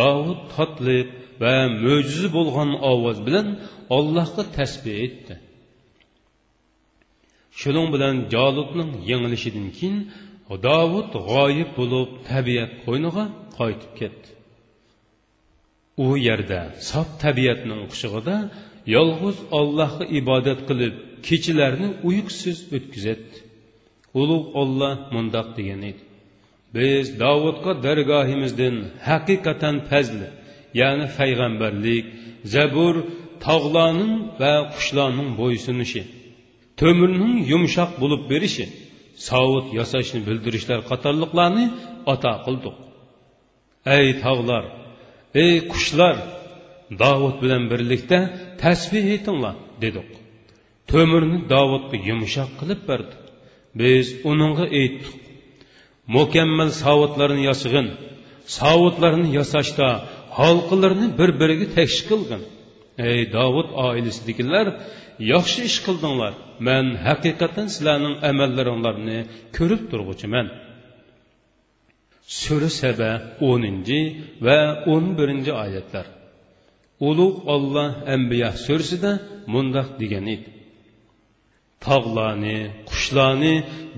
Davud 0.00 0.40
totli 0.54 0.98
va 1.42 1.56
mo'jiza 1.84 2.28
bo'lgan 2.36 2.70
ovoz 2.92 3.18
bilan 3.26 3.46
ollohga 3.96 4.42
tasbih 4.58 4.96
etdi. 5.06 5.34
Shuning 7.60 7.88
bilan 7.94 8.16
joludning 8.34 8.90
yengilishidan 9.10 9.68
keyin 9.78 9.98
davud 10.68 11.10
g'oyib 11.30 11.70
bo'lib 11.78 12.10
tabiat 12.30 12.72
qo'yniga 12.84 13.24
qaytib 13.58 13.92
ketdi. 14.00 14.28
U 16.04 16.06
yerda 16.26 16.60
sof 16.90 17.08
tabiatning 17.24 17.82
qushig'ida 17.92 18.36
yolg'iz 18.96 19.38
ollohga 19.58 20.04
ibodat 20.20 20.60
qilib 20.68 20.94
kechalarni 21.26 21.88
uyqusiz 22.08 22.58
o'tkazadi. 22.76 23.43
Ulug' 24.20 24.48
olloh 24.60 24.96
mundoq 25.14 25.48
degan 25.58 25.82
edi. 25.90 26.02
Biz 26.76 27.06
davudga 27.24 27.72
dargohimizdan 27.86 28.76
haqiqatan 29.08 29.76
fazli 29.90 30.28
ya'ni 30.80 31.06
payg'ambarlik 31.18 32.06
zabur 32.54 32.94
tog'larning 33.46 34.14
va 34.40 34.54
qushlarning 34.74 35.30
bo'ysunishi 35.40 36.02
to'mirning 36.80 37.34
yumshoq 37.52 37.90
bo'lib 38.02 38.22
berishi 38.32 38.66
sovut 39.28 39.66
yasashni 39.78 40.20
bildirishlar 40.28 40.80
qatorliqlarni 40.90 41.66
ato 42.12 42.32
qildik. 42.46 42.76
Ey 43.96 44.06
tog'lar 44.24 44.64
ey 45.44 45.54
qushlar 45.72 46.16
davud 47.02 47.34
bilan 47.42 47.62
birlikda 47.72 48.18
tasbih 48.62 49.04
etinglar 49.16 49.56
dedik. 49.84 50.10
To'mirni 50.90 51.38
davudga 51.54 51.96
yumshoq 52.10 52.50
qilib 52.60 52.82
berdi 52.90 53.14
biz 53.80 54.06
uningga 54.30 54.66
aytdik. 54.80 55.14
Mukammal 56.16 56.70
savutlarni 56.82 57.42
yashig'in 57.50 57.88
savutlarni 58.58 59.28
yasashda 59.38 59.88
xalqlarni 60.38 61.06
bir 61.18 61.30
biriga 61.40 61.66
teksh 61.76 61.98
qilgin. 62.08 62.42
Ey 63.10 63.20
davud 63.36 63.68
oilasidagilar 63.86 64.66
yaxshi 65.32 65.60
ish 65.70 65.78
qildinglar. 65.86 66.32
Man 66.66 66.86
haqiqatan 67.06 67.66
sizlarning 67.74 68.16
amallaringlarni 68.30 69.18
ko'rib 69.56 69.82
turg'uchiman. 69.90 70.46
Sura 72.40 72.70
saba 72.82 73.10
o'ninchi 73.50 74.00
va 74.46 74.58
o'n 74.92 75.04
birinchi 75.18 75.52
oyatlar. 75.64 76.06
Ulug' 77.08 77.38
olloh 77.54 77.90
ambiya 78.14 78.50
surasida 78.64 79.12
mundoq 79.52 79.88
degan 80.00 80.26
edi. 80.34 80.48
Tog'larni 81.86 82.58
qushlarni 82.90 83.54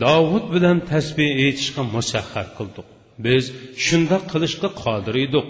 davud 0.07 0.45
bilan 0.55 0.78
tasbih 0.93 1.31
aytishga 1.45 1.83
musahhar 1.97 2.47
qildik 2.59 2.87
biz 3.26 3.45
shundoq 3.87 4.23
qilishga 4.33 4.69
qodir 4.83 5.16
edik 5.26 5.47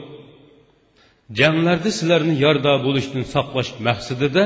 janglarda 1.39 1.91
sizlarni 1.99 2.35
yorda 2.45 2.73
bo'lishdan 2.87 3.25
saqlash 3.35 3.71
maqsadida 3.89 4.45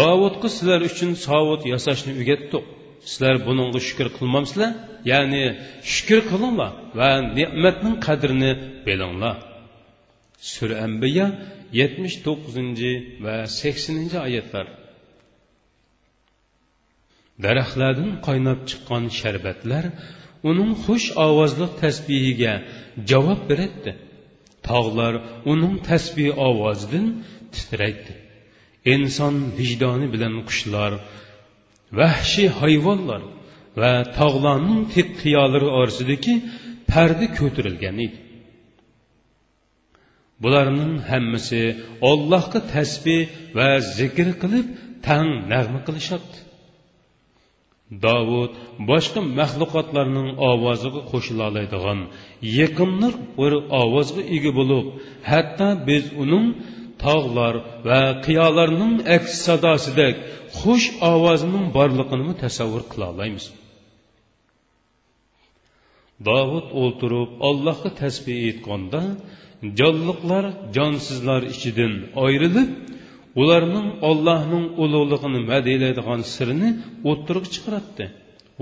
davudga 0.00 0.48
sizlar 0.56 0.80
uchun 0.90 1.10
sovut 1.26 1.62
yasashni 1.72 2.12
o'rgatdik 2.20 2.64
sizlar 3.10 3.36
buningga 3.46 3.80
shukur 3.88 4.08
qilmamsizlar 4.18 4.70
ya'ni 5.12 5.44
shukur 5.94 6.20
qilinglar 6.30 6.72
va 6.98 7.10
ne'matning 7.38 7.96
qadrini 8.06 8.52
bilinglar. 8.86 9.36
Sura 10.52 10.76
ambiya 10.86 11.26
yetmish 11.80 12.16
to'qqizinchi 12.26 12.92
va 13.24 13.34
saksoninchi 13.60 14.18
oyatlar 14.26 14.66
daraxtlardan 17.44 18.10
qaynab 18.26 18.58
chiqqan 18.68 19.04
sharbatlar 19.20 19.84
uning 20.50 20.72
xush 20.84 21.08
ovozli 21.26 21.66
tasbihiga 21.82 22.54
javob 23.10 23.40
beradi 23.50 23.92
tog'lar 24.68 25.14
uning 25.52 25.74
tasbih 25.88 26.30
ovozidan 26.48 27.06
titraydi. 27.54 28.14
Inson 28.94 29.34
vijdoni 29.58 30.06
bilan 30.14 30.34
qushlar 30.48 30.92
vahshiy 31.98 32.48
hayvonlar 32.60 33.22
va 33.80 33.92
tog'larning 34.18 34.80
tiqqiyolari 34.94 35.68
orasidagi 35.78 36.34
parda 36.90 37.26
ko'tarilgan 37.38 37.96
edi. 38.06 38.18
Bularning 40.42 40.94
hammasi 41.10 41.62
ollohga 42.10 42.60
tasbih 42.74 43.22
va 43.58 43.68
zikr 43.98 44.28
qilib 44.42 44.66
tang 45.06 45.28
nag'ma 45.52 45.80
qilishadi 45.86 46.38
davud 48.06 48.50
boshqa 48.90 49.20
maxluqotlarning 49.38 50.28
ovoziga 50.50 51.00
qo'shila 51.10 51.42
oladigan 51.50 52.00
yaqinliq 52.58 53.16
bir 53.38 53.52
ovozga 53.82 54.22
ega 54.36 54.50
bo'lib 54.58 54.86
hatto 55.30 55.68
biz 55.88 56.04
uning 56.22 56.46
tog'lar 57.04 57.54
va 57.88 58.00
qiyolarning 58.26 58.94
aks 59.16 59.32
sadosidek 59.46 60.14
xush 60.58 60.86
ovozining 61.12 61.66
borlig'ini 61.76 62.34
tasavvur 62.44 62.82
qila 62.92 63.06
olamiz 63.14 63.44
davud 66.28 66.66
o'ltirib 66.82 67.30
allohga 67.48 67.90
tasbeh 68.02 68.38
aytganda 68.48 69.02
jonliqlar 69.80 70.44
jonsizlar 70.76 71.42
ichidan 71.54 71.92
ayrilib 72.26 72.70
ularning 73.40 73.88
ollohning 74.10 74.66
ulug'lig'ini 74.82 75.40
madilaydigan 75.52 76.20
sirini 76.34 76.70
o'ttirib 77.10 77.46
chiqaradi 77.54 78.06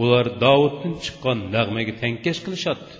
ular 0.03 0.27
dovuddan 0.45 0.95
chiqqan 1.05 1.39
nag'maga 1.57 1.93
tankash 2.03 2.41
qilishadi. 2.45 2.91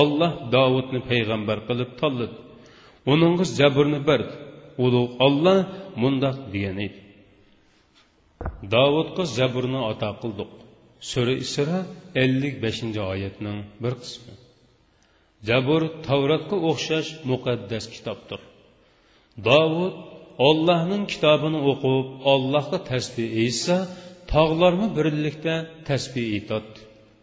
Olloh 0.00 0.32
davudni 0.54 1.00
payg'ambar 1.10 1.58
qilib 1.68 1.90
tanladi. 2.00 2.36
Uningga 3.12 3.44
jabrni 3.58 4.00
berdi 4.08 4.34
ulug' 4.84 5.12
olloh 5.26 5.58
mundoq 6.02 6.36
degan 6.52 6.78
edi. 6.86 6.98
Davudga 8.74 9.24
jabrni 9.38 9.80
ato 9.92 10.10
qildik. 10.22 10.52
Sura 11.10 11.34
isra 11.44 11.78
ellik 12.24 12.54
beshinchi 12.64 13.00
oyatning 13.12 13.58
bir 13.82 13.94
qismi. 14.02 14.34
Jabr 15.48 15.82
tavratga 16.06 16.56
o'xshash 16.70 17.10
muqaddas 17.30 17.84
kitobdir. 17.94 18.40
Davud 19.48 19.94
ollohning 20.46 21.04
kitobini 21.12 21.60
o'qib 21.70 22.06
ollohga 22.32 22.78
tasbih 22.90 23.28
aytsa 23.42 23.76
tog'larmi 24.32 24.88
birlikda 24.98 25.54
tasbih 25.88 26.26
aytadi 26.36 26.78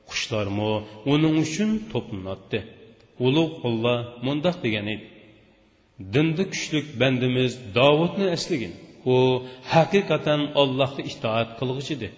qushlarmi 0.10 0.72
uning 1.14 1.36
uchun 1.46 1.72
to'planadi 1.92 2.60
ulug' 3.28 3.56
olloh 3.68 4.00
mundoq 4.26 4.56
degan 4.66 4.88
edi. 4.94 5.06
Dinda 6.14 6.44
kuchlik 6.54 6.86
bandimiz 7.02 7.52
davudni 7.80 8.26
eslagin 8.36 8.74
u 9.14 9.16
haqiqatan 9.74 10.42
allohga 10.62 11.02
itoat 11.12 11.50
qilg'ich 11.60 11.90
edi. 11.96 12.10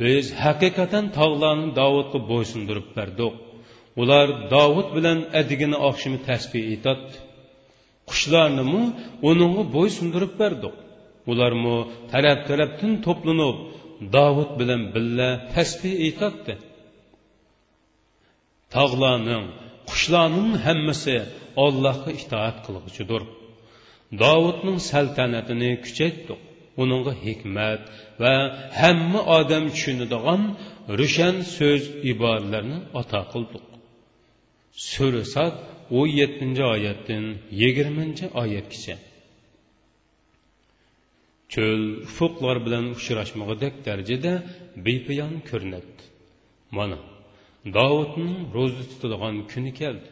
Biz 0.00 0.24
haqiqatan 0.44 1.04
tog'larni 1.18 1.68
davudga 1.80 2.18
bo'ysundirib 2.30 2.88
berdik. 2.96 3.34
Ular 4.00 4.26
davud 4.56 4.88
bilan 4.96 5.18
adigini 5.40 5.78
oqshimi 5.88 6.18
tasbih 6.28 6.62
aytadi 6.72 7.06
qushlarnimi 8.10 8.82
uninga 9.30 9.62
bo'ysundirib 9.76 10.32
berdik 10.42 10.74
ularmi 11.30 11.76
taraf 12.12 12.38
tarafdan 12.48 12.92
to'planib 13.06 13.56
davud 14.16 14.50
bilan 14.60 14.82
birga 14.94 15.28
tasbih 15.54 15.94
aytadi 16.06 16.54
tog'larning 18.74 19.46
qushlarning 19.90 20.52
hammasi 20.66 21.16
ollohga 21.64 22.10
itoat 22.22 22.56
qilg'uchidir 22.66 23.22
davudning 24.22 24.78
saltanatini 24.90 25.70
kuchaytdik 25.84 26.40
uningga 26.82 27.12
hikmat 27.24 27.82
va 28.22 28.34
hamma 28.80 29.20
odam 29.38 29.64
tushunadigan 29.74 30.42
rushan 30.98 31.36
so'z 31.56 31.82
iboralarni 32.12 32.78
ato 33.00 33.20
qildik 33.32 33.64
surasat 34.90 35.56
o'n 35.96 36.08
yettinchi 36.20 36.64
oyatdan 36.74 37.24
yigirmanchi 37.62 38.26
oyatgacha. 38.42 38.96
Cho'l 41.52 41.82
ufuqlar 42.08 42.56
bilan 42.66 42.84
uchrashmog'idek 42.96 43.74
darajada 43.86 44.32
bepoyon 44.86 45.34
ko'rinadi. 45.48 46.00
Mana 46.76 46.98
davudning 47.76 48.38
ro'za 48.56 48.82
tutadigan 48.90 49.36
kuni 49.52 49.72
keldi. 49.80 50.10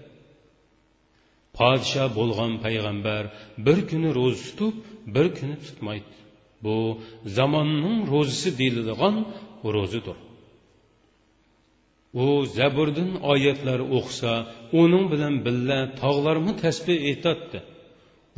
Podsho 1.56 2.04
bo'lgan 2.18 2.52
payg'ambar 2.64 3.24
bir 3.66 3.78
kuni 3.90 4.08
ro'za 4.18 4.42
tutib 4.48 4.74
bir 5.14 5.26
kuni 5.38 5.56
tutmaydi. 5.66 6.14
Bu 6.64 6.76
zamonning 7.36 7.98
ro'zisi 8.12 8.48
deyiladigan 8.58 9.16
ro'zidir 9.76 10.18
u 12.24 12.26
zaburdan 12.56 13.10
oyatlar 13.32 13.80
o'qisa 13.98 14.32
uning 14.82 15.04
bilan 15.12 15.34
billa 15.46 15.78
tog'larmi 16.02 16.52
tasbih 16.64 16.98
etatdi 17.12 17.58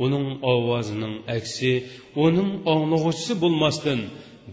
uning 0.03 0.27
ovozining 0.53 1.15
aksi 1.37 1.71
uning 2.25 2.51
anglag'uvchisi 2.73 3.33
bo'lmasdan 3.43 3.99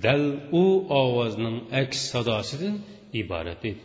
dal 0.05 0.25
u 0.63 0.65
ovozning 1.03 1.57
aks 1.83 1.99
sadosidan 2.13 2.77
iborat 3.21 3.63
edi. 3.71 3.85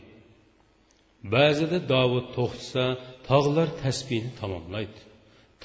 Ba'zida 1.34 1.78
dovud 1.94 2.28
to'xtasa 2.38 2.86
tog'lar 3.30 3.70
tasbihni 3.84 4.32
tamomlaydi. 4.42 5.00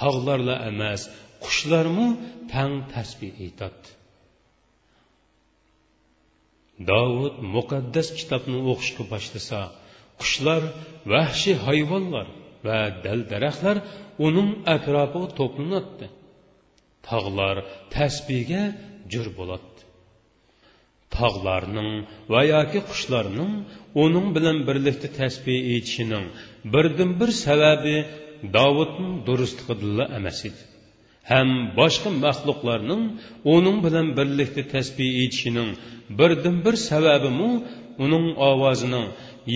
Tog'larla 0.01 0.57
emas 0.71 1.03
qushlarmi 1.45 2.09
tang 2.53 2.75
tasbih 2.95 3.33
aytadi 3.45 3.96
davud 6.91 7.35
muqaddas 7.55 8.09
kitobni 8.19 8.59
o'qishga 8.73 9.05
boshlasa 9.13 9.61
qushlar 10.21 10.63
vahshiy 11.13 11.57
hayvonlar 11.67 12.27
va 12.67 12.81
dal 13.05 13.21
daraxtlar 13.33 13.77
uning 14.27 14.51
atrofiga 14.75 15.29
to'planadi. 15.39 16.07
Tog'lar 17.09 17.57
tasbihga 17.95 18.63
jur 19.13 19.27
bo'ladi. 19.39 19.77
Tog'larning 21.17 21.93
va 22.33 22.41
yoki 22.55 22.81
qushlarning 22.91 23.53
uning 24.05 24.27
bilan 24.37 24.59
birlikda 24.69 25.09
tasbih 25.21 25.59
aytishining 25.75 26.27
birdan 26.73 27.11
bir 27.21 27.31
sababi 27.45 27.97
davudning 28.57 29.13
durustligida 29.29 30.05
emas 30.19 30.41
edi. 30.49 30.63
Ham 31.31 31.49
boshqa 31.79 32.11
maxluqlarning 32.25 33.03
uning 33.55 33.79
bilan 33.87 34.07
birlikda 34.19 34.63
tasbih 34.75 35.11
etishining 35.25 35.71
birdan 36.19 36.57
bir 36.65 36.75
sababimu 36.89 37.51
uning 38.05 38.27
ovozining 38.51 39.07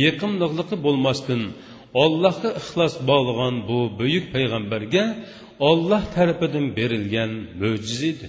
yiqimliqligi 0.02 0.76
bo'lmasdan 0.86 1.42
ollohga 2.02 2.50
ixlos 2.60 2.94
bog'lagan 3.10 3.54
bu 3.68 3.78
buyuk 3.98 4.26
payg'ambarga 4.34 5.04
olloh 5.70 6.02
tarafidan 6.14 6.66
berilgan 6.78 7.32
mo'jiza 7.60 8.06
edi 8.12 8.28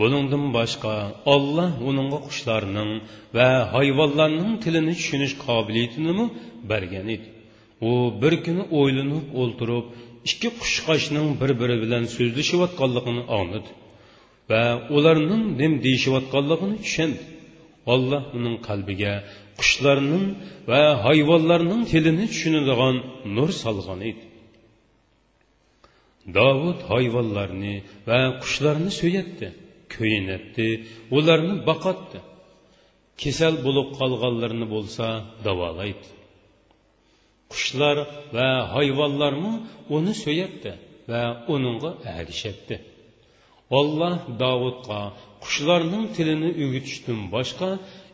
buningdan 0.00 0.44
boshqa 0.58 0.94
olloh 1.34 1.70
uningga 1.88 2.18
qushlarning 2.28 2.90
va 3.36 3.48
hayvonlarning 3.74 4.52
tilini 4.64 4.94
tushunish 5.00 5.34
qobiliyatini 5.46 6.24
bergan 6.70 7.08
edi 7.16 7.28
u 7.88 7.90
bir 8.22 8.34
kuni 8.44 8.64
o'ylanib 8.78 9.26
o'ltirib 9.42 9.86
ikki 10.28 10.48
qushqochning 10.60 11.28
bir 11.40 11.50
biri 11.60 11.76
bilan 11.84 12.04
so'zlashayotganligini 12.16 13.22
angladi 13.38 13.70
va 14.50 14.62
ularning 14.96 15.44
nim 15.60 15.72
deyishayotganligini 15.84 16.76
tushundi. 16.84 17.22
Olloh 17.94 18.22
uning 18.38 18.56
qalbiga 18.68 19.14
qushlarning 19.60 20.26
va 20.70 20.82
hayvonlarning 21.06 21.82
tilini 21.92 22.26
tushunadigan 22.32 22.96
nur 23.36 23.50
solgan 23.62 24.00
edi. 24.10 24.24
Davud 26.38 26.78
hayvonlarni 26.92 27.74
va 28.08 28.20
qushlarni 28.42 28.90
so'yatdi 29.00 29.48
ko'yinatdi 29.94 30.68
ularni 31.16 31.54
boqatdi. 31.68 32.18
Kasal 33.22 33.54
bo'lib 33.66 33.88
qolganlarni 33.98 34.66
bo'lsa 34.74 35.06
davolaydi. 35.46 36.06
Qushlar 37.54 37.96
va 38.36 38.48
hayvonlarmi 38.74 39.52
uni 39.96 40.12
so'yatdi 40.24 40.72
va 41.10 41.22
uningga 41.54 41.90
agishibdi 42.20 42.76
olloh 43.78 44.14
davudga 44.42 45.00
qushlarning 45.44 46.04
tilini 46.16 46.50
o'gitishdan 46.64 47.20
boshqa 47.34 47.68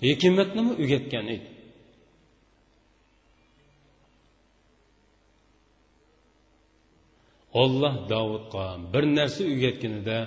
hikmatnimi 0.08 0.72
o'gatgan 0.82 1.26
edi? 1.34 1.48
Olloh 7.62 7.94
davudga 8.12 8.66
bir 8.92 9.04
narsa 9.18 9.40
o'rgatganida 9.52 10.18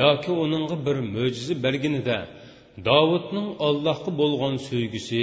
yoki 0.00 0.30
uningga 0.44 0.76
bir 0.86 0.96
mo'jiza 1.14 1.54
berganida 1.64 2.18
davudning 2.90 3.48
ollohga 3.68 4.10
bo'lgan 4.20 4.54
sevgisi 4.68 5.22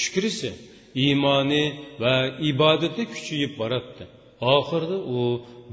shukrisi 0.00 0.50
iymoni 1.04 1.64
va 2.02 2.14
ibodati 2.50 3.02
kuchayib 3.12 3.52
boradi 3.60 4.04
oxirida 4.56 4.98
u 5.16 5.20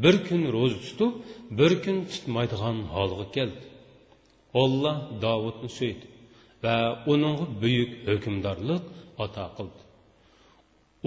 bir 0.03 0.15
kun 0.27 0.41
ro'za 0.55 0.77
tutib 0.85 1.11
bir 1.59 1.71
kun 1.83 1.97
tutmaydigan 2.11 2.77
holga 2.95 3.25
keldi. 3.35 3.65
Olloh 4.61 4.97
davudni 5.25 5.69
so'ydi 5.79 6.05
va 6.63 6.75
uningga 7.13 7.45
buyuk 7.61 7.91
hukmdorlik 8.09 8.83
ato 9.25 9.45
qildi. 9.57 9.81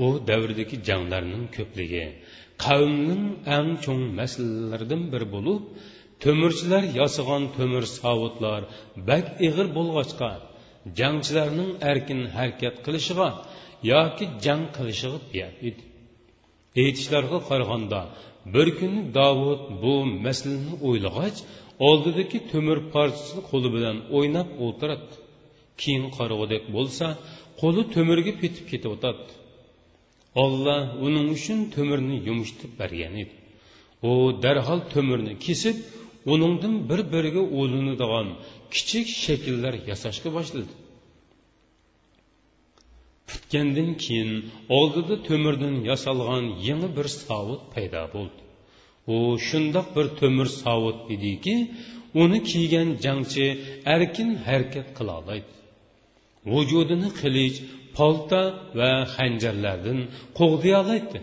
U 0.05 0.07
davrdagi 0.29 0.77
janglarning 0.89 1.45
ko'pligi 1.57 2.05
qavmning 2.65 3.25
eng 3.57 3.71
cho'ng 3.85 4.05
masalalaridan 4.21 5.03
biri 5.13 5.27
bo'lib 5.35 5.63
to'mirchilar 6.23 6.83
yosig'on 7.01 7.45
to'mir 7.57 7.85
savutlar 7.99 8.63
bak 9.09 9.27
ig'ir 9.47 9.67
bo'lg'achqa 9.79 10.31
jangchilarning 10.99 11.71
erkin 11.91 12.21
harakat 12.37 12.75
qilishiga 12.87 13.29
yoki 13.93 14.25
jang 14.45 14.65
qilishiga 14.77 15.19
biyat 15.33 15.55
edi. 15.69 15.83
Aytishlariga 16.83 17.39
qaraganda 17.51 18.01
bir 18.55 18.69
kuni 18.79 19.01
davud 19.19 19.61
bu 19.83 19.95
masalani 20.27 20.75
o'ylag'ach 20.89 21.39
oldidagi 21.89 22.39
temir 22.53 22.79
parchasini 22.95 23.43
qo'li 23.51 23.69
bilan 23.77 23.97
o'ynab 24.17 24.49
o'tiradi 24.67 25.15
keyin 25.81 26.05
qarag'udek 26.17 26.63
bo'lsa 26.77 27.07
qo'li 27.61 27.83
temirga 27.95 28.33
petib 28.43 28.65
ketayotadi 28.73 29.31
olloh 30.45 30.83
uning 31.07 31.27
uchun 31.37 31.59
temirni 31.75 32.17
yumshatib 32.29 32.73
bergan 32.81 33.15
edi. 33.23 33.35
U 34.11 34.13
darhol 34.45 34.81
temirni 34.95 35.35
kesib 35.47 35.77
uningdan 36.33 36.75
bir 36.91 37.01
biriga 37.13 37.43
o'linadigan 37.61 38.29
kichik 38.75 39.07
shakllar 39.25 39.75
yasashga 39.91 40.29
boshladi. 40.37 40.73
Putgandan 43.29 43.91
keyin 44.05 44.31
oldida 44.79 45.15
to'mirdan 45.29 45.75
yasalgan 45.91 46.45
yangi 46.69 46.89
bir 46.97 47.07
savut 47.23 47.63
paydo 47.75 48.03
bo'ldi 48.15 48.41
u 49.15 49.17
shundoq 49.49 49.87
bir 49.97 50.07
to'mir 50.21 50.49
savut 50.63 50.99
ediki 51.15 51.57
uni 52.23 52.39
kiygan 52.51 52.89
jangchi 53.05 53.47
erkin 53.95 54.31
harakat 54.47 54.89
qila 54.97 55.15
oladi 55.21 55.51
vujudini 56.53 57.11
qilich 57.21 57.57
palta 57.97 58.43
va 58.79 58.91
xanjarlardan 59.15 59.99
qo'g'diy 60.39 60.75
oladi 60.83 61.19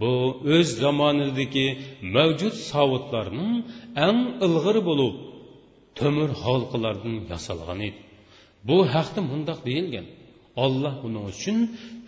bu 0.00 0.12
o'z 0.56 0.68
zamonidagi 0.82 1.66
mavjud 2.14 2.54
savutlarning 2.70 3.54
eng 4.06 4.20
ilg'ir 4.46 4.76
bo'lib 4.88 5.14
to'mir 5.98 6.30
halqalardan 6.44 7.16
yasalgan 7.32 7.80
edi 7.88 8.00
bu 8.68 8.76
haqda 8.94 9.20
mundoq 9.30 9.58
deyilgan 9.68 10.06
olloh 10.64 10.94
buning 11.04 11.24
uchun 11.32 11.56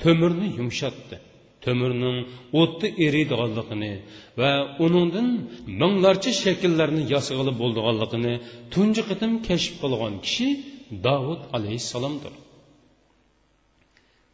to'mirni 0.02 0.48
yumshatdi. 0.58 1.16
To'mirning 1.64 2.18
o'tda 2.60 2.86
eriydiganligini 3.06 3.92
va 4.40 4.50
uningdan 4.84 5.28
minglarcha 5.80 6.32
shakllarni 6.44 7.02
yasag'ili 7.14 7.52
bo'ldiganligini 7.60 8.34
tunji 8.74 9.02
qitim 9.10 9.32
kashf 9.48 9.72
qilgan 9.82 10.14
kishi 10.26 10.48
davud 11.06 11.42
alayhissalomdir. 11.56 12.34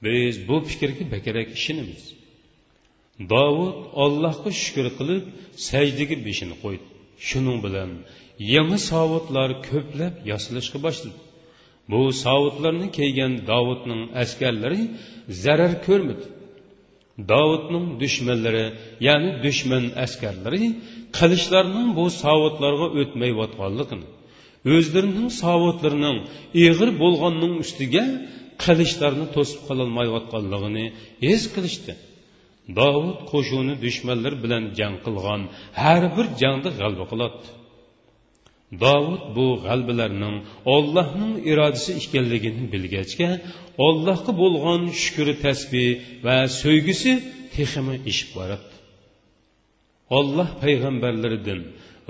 Biz 0.04 0.34
bu 0.48 0.56
fikrga 0.70 1.04
bakarak 1.14 1.48
ishonamiz. 1.58 2.04
Davud 3.34 3.76
allohga 4.04 4.50
shukur 4.62 4.86
qilib 4.98 5.24
sajdaga 5.68 6.16
beshini 6.26 6.56
qo'ydi. 6.62 6.86
Shuning 7.28 7.58
bilan 7.66 7.90
yangi 8.54 8.78
savutlar 8.90 9.50
ko'plab 9.68 10.14
yasalishga 10.30 10.78
boshladi. 10.86 11.18
Bu 11.90 12.00
savutlarni 12.24 12.88
kiygan 12.98 13.32
davudning 13.50 14.02
askarlari 14.22 14.80
zarar 15.44 15.72
ko'rmadi. 15.86 16.26
Davudning 17.32 17.86
dushmanlari 18.02 18.66
ya'ni 19.08 19.30
dushman 19.44 19.84
askarlari 20.04 20.62
qilichlarning 21.18 21.88
bu 21.98 22.04
savutlarga 22.22 22.86
o'tmayotganligini 23.00 24.08
o'zlarining 24.74 25.28
savutlarining 25.42 26.18
ig'ir 26.64 26.90
bo'lganning 27.02 27.54
ustiga 27.64 28.04
qilichlarni 28.64 29.26
to'sib 29.34 29.60
qololmayotganligini 29.68 30.84
his 31.26 31.42
qilishdi. 31.54 31.92
Davud 32.80 33.18
qo'shuni 33.32 33.74
dushmanlar 33.84 34.34
bilan 34.44 34.64
jang 34.78 34.96
qilgan 35.06 35.40
har 35.82 36.02
bir 36.16 36.26
jangda 36.42 36.70
g'alaba 36.78 37.04
qiladi 37.12 37.38
dovud 38.84 39.22
bu 39.36 39.46
g'albalarning 39.64 40.36
ollohning 40.74 41.34
irodasi 41.50 41.90
ekanligini 42.00 42.64
bilgachga 42.74 43.30
ollohga 43.86 44.32
bo'lgan 44.42 44.82
shukri 45.02 45.34
tasbih 45.44 45.90
va 46.26 46.36
so'ygisi 46.60 47.12
teximi 47.54 47.96
ishib 48.10 48.30
boradi 48.36 48.74
olloh 50.18 50.48
payg'ambarlaridan 50.62 51.60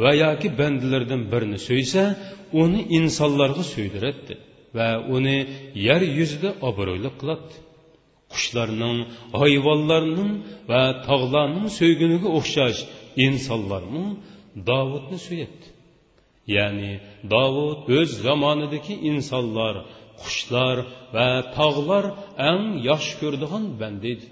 va 0.02 0.10
yoki 0.24 0.48
bandalardan 0.60 1.22
birini 1.32 1.58
so'ysa 1.68 2.02
uni 2.62 2.80
insonlarga 2.98 3.64
so'ydiradi 3.74 4.34
va 4.76 4.88
uni 5.16 5.38
yer 5.86 6.02
yuzida 6.18 6.50
obro'li 6.68 7.10
qiladi. 7.20 7.54
Qushlarning 8.34 8.98
hayvonlarning 9.40 10.32
va 10.70 10.82
tog'larning 11.08 11.66
so'yguniga 11.78 12.28
o'xshash 12.38 12.78
insonlarmi 13.26 14.04
dovudni 14.68 15.18
so'yadi. 15.26 15.66
Ya'ni 16.56 16.92
davud 17.34 17.78
o'z 17.98 18.10
zamonidagi 18.26 18.94
insonlar 19.10 19.74
qushlar 20.22 20.76
va 21.14 21.28
tog'lar 21.56 22.04
eng 22.50 22.64
yaxshi 22.88 23.14
ko'radigan 23.20 23.64
banda 23.80 24.06
edi 24.14 24.26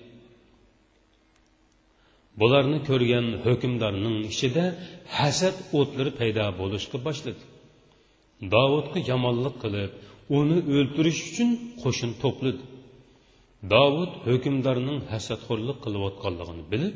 bularni 2.40 2.78
ko'rgan 2.88 3.26
hukmdorning 3.44 4.16
ichida 4.30 4.64
hasad 5.16 5.56
o'tlari 5.78 6.12
paydo 6.20 6.46
bo'lishga 6.60 6.98
boshladi. 7.06 7.42
Davudga 8.54 8.98
yomonlik 9.10 9.56
qilib 9.64 9.92
uni 10.38 10.58
o'ltirish 10.76 11.20
uchun 11.28 11.50
qo'shin 11.82 12.10
to'pladi. 12.22 12.62
Davud 13.74 14.10
hukmdorning 14.28 14.98
hasadxo'rlik 15.12 15.78
qilayotganligini 15.84 16.64
bilib 16.72 16.94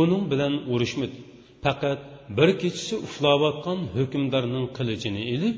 uning 0.00 0.22
bilan 0.32 0.52
urushmadi. 0.72 1.16
Faqat 1.64 2.00
bir 2.36 2.48
kechasi 2.62 2.94
uxlayotgan 3.06 3.78
hukmdorning 3.96 4.66
qilichini 4.78 5.22
ilib 5.34 5.56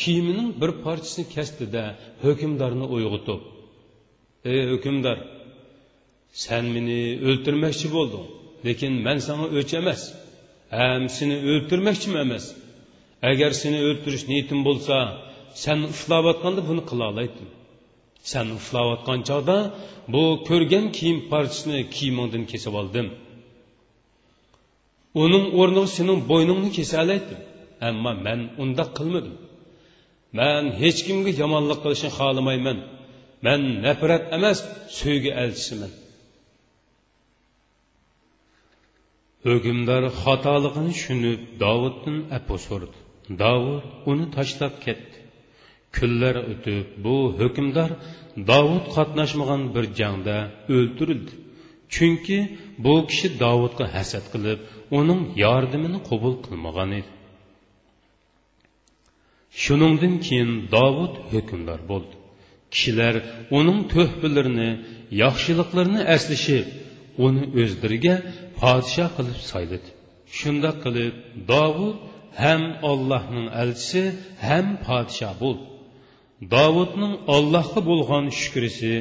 kiyimining 0.00 0.48
bir 0.60 0.70
parchasini 0.84 1.24
kesdida 1.34 1.82
hukmdorni 2.24 2.86
uyg'otib 2.96 3.40
ey 4.52 4.60
hukmdor 4.72 5.18
san 6.44 6.64
meni 6.74 7.00
o'ltirmoqchi 7.28 7.88
bo'lding 7.96 8.26
lekin 8.66 8.92
man 9.06 9.18
sanga 9.26 9.46
o'ch 9.58 9.72
emas 9.80 10.00
ham 10.78 11.02
seni 11.16 11.36
o'ltirmoqchiman 11.52 12.20
emas 12.26 12.44
agar 13.30 13.50
seni 13.62 13.78
o'ltirish 13.88 14.24
niyatim 14.30 14.60
bo'lsa 14.68 14.96
san 15.64 15.78
uxlayotganda 15.92 16.60
buni 16.68 16.82
qila 16.90 17.04
olaydim 17.12 17.48
san 18.32 18.46
uxlayotgan 18.58 19.20
chog'da 19.28 19.58
bu 20.14 20.22
ko'rgan 20.48 20.84
kiyim 20.96 21.18
parchasini 21.32 21.78
kiyimingdan 21.96 22.44
kesib 22.52 22.74
oldim 22.80 23.06
uning 25.22 25.44
o'rniga 25.60 25.88
sening 25.96 26.18
bo'yningni 26.30 26.70
kesalaydim 26.78 27.40
ammo 27.88 28.12
man 28.26 28.40
undoq 28.62 28.90
qilmadim. 28.98 29.36
Man 30.38 30.64
hech 30.82 30.98
kimga 31.06 31.32
yomonlik 31.42 31.78
qilishni 31.84 32.10
xohlamayman. 32.18 32.78
Man 33.46 33.60
nafrat 33.84 34.24
emas 34.36 34.58
sevgi 34.98 35.30
elchisiman 35.42 35.92
hukmdor 39.46 40.02
xatoligini 40.22 40.92
tushunib 40.96 41.40
davuddan 41.64 42.16
apo 42.38 42.54
so'radi. 42.66 42.98
Davud 43.44 43.84
uni 44.10 44.26
tashlab 44.36 44.74
ketdi. 44.84 45.16
Kunlar 45.96 46.36
o'tib 46.52 46.86
bu 47.04 47.16
hukmdor 47.40 47.90
davud 48.52 48.84
qatnashmagan 48.96 49.62
bir 49.74 49.84
jangda 50.00 50.36
o'ldirildi 50.74 51.32
chunki 51.94 52.38
bu 52.84 52.94
kishi 53.08 53.28
davudga 53.44 53.84
hasad 53.94 54.24
qilib 54.32 54.58
uning 54.98 55.22
yordamini 55.44 55.98
qabul 56.10 56.34
qilmagan 56.44 56.90
edi. 56.98 57.10
Shuningdan 59.62 60.14
keyin 60.26 60.52
davud 60.76 61.14
hukmdor 61.32 61.80
bo'ldi. 61.90 62.14
Kishilar 62.72 63.14
uning 63.58 63.80
to'hbalarini 63.94 64.70
yaxshiliklarini 65.22 66.02
aslashib 66.16 66.66
uni 67.26 67.42
o'zlariga 67.62 68.14
podshoh 68.60 69.10
qilib 69.16 69.38
sayladi. 69.50 69.88
Shundoq 70.38 70.76
qilib 70.84 71.14
davud 71.52 71.96
ham 72.42 72.62
ollohning 72.90 73.46
elchisi 73.62 74.02
ham 74.48 74.66
podshoh 74.86 75.34
bo'ldi. 75.42 75.64
Davudning 76.54 77.14
ollohga 77.36 77.80
bo'lgan 77.90 78.24
shukrisi 78.40 78.92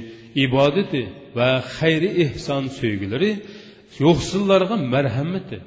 ibodati 0.46 1.02
va 1.38 1.50
xayri 1.78 2.10
ehson 2.26 2.64
so'ygilari 2.78 3.32
yo'qsillarga 4.04 4.76
marhamati 4.94 5.58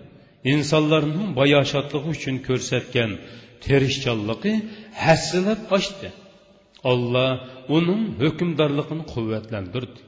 insonlarning 0.55 1.29
bayoshatligi 1.41 2.09
uchun 2.17 2.37
ko'rsatgan 2.49 3.11
tirishchanligi 3.65 4.53
hassilab 5.05 5.61
ochdi 5.79 6.09
olloh 6.93 7.31
uning 7.77 8.03
hukmdorligini 8.23 9.05
quvvatlantirdi. 9.13 10.01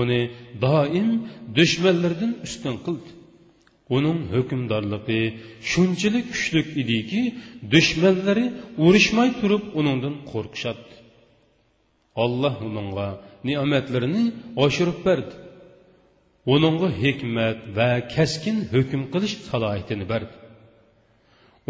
Uni 0.00 0.20
doim 0.64 1.08
dushmanlardan 1.58 2.32
ustun 2.46 2.76
qildi. 2.86 3.10
Uning 3.96 4.20
hukmdorligi 4.34 5.22
shunchalik 5.70 6.26
kuchli 6.34 6.60
ediki 6.82 7.22
dushmanlari 7.72 8.46
urushmay 8.86 9.30
turib 9.40 9.64
uningdan 9.80 10.14
qo'rqishadi. 10.30 10.92
Olloh 12.24 12.54
uningga 12.68 13.08
ne'matlarini 13.48 14.24
oshirib 14.64 14.98
berdi. 15.06 15.34
Uningga 16.54 16.88
hikmat 17.02 17.58
va 17.76 17.90
kaskin 18.14 18.56
hukm 18.72 19.02
qilish 19.12 19.34
salohiyatini 19.48 20.04
berdi. 20.12 20.34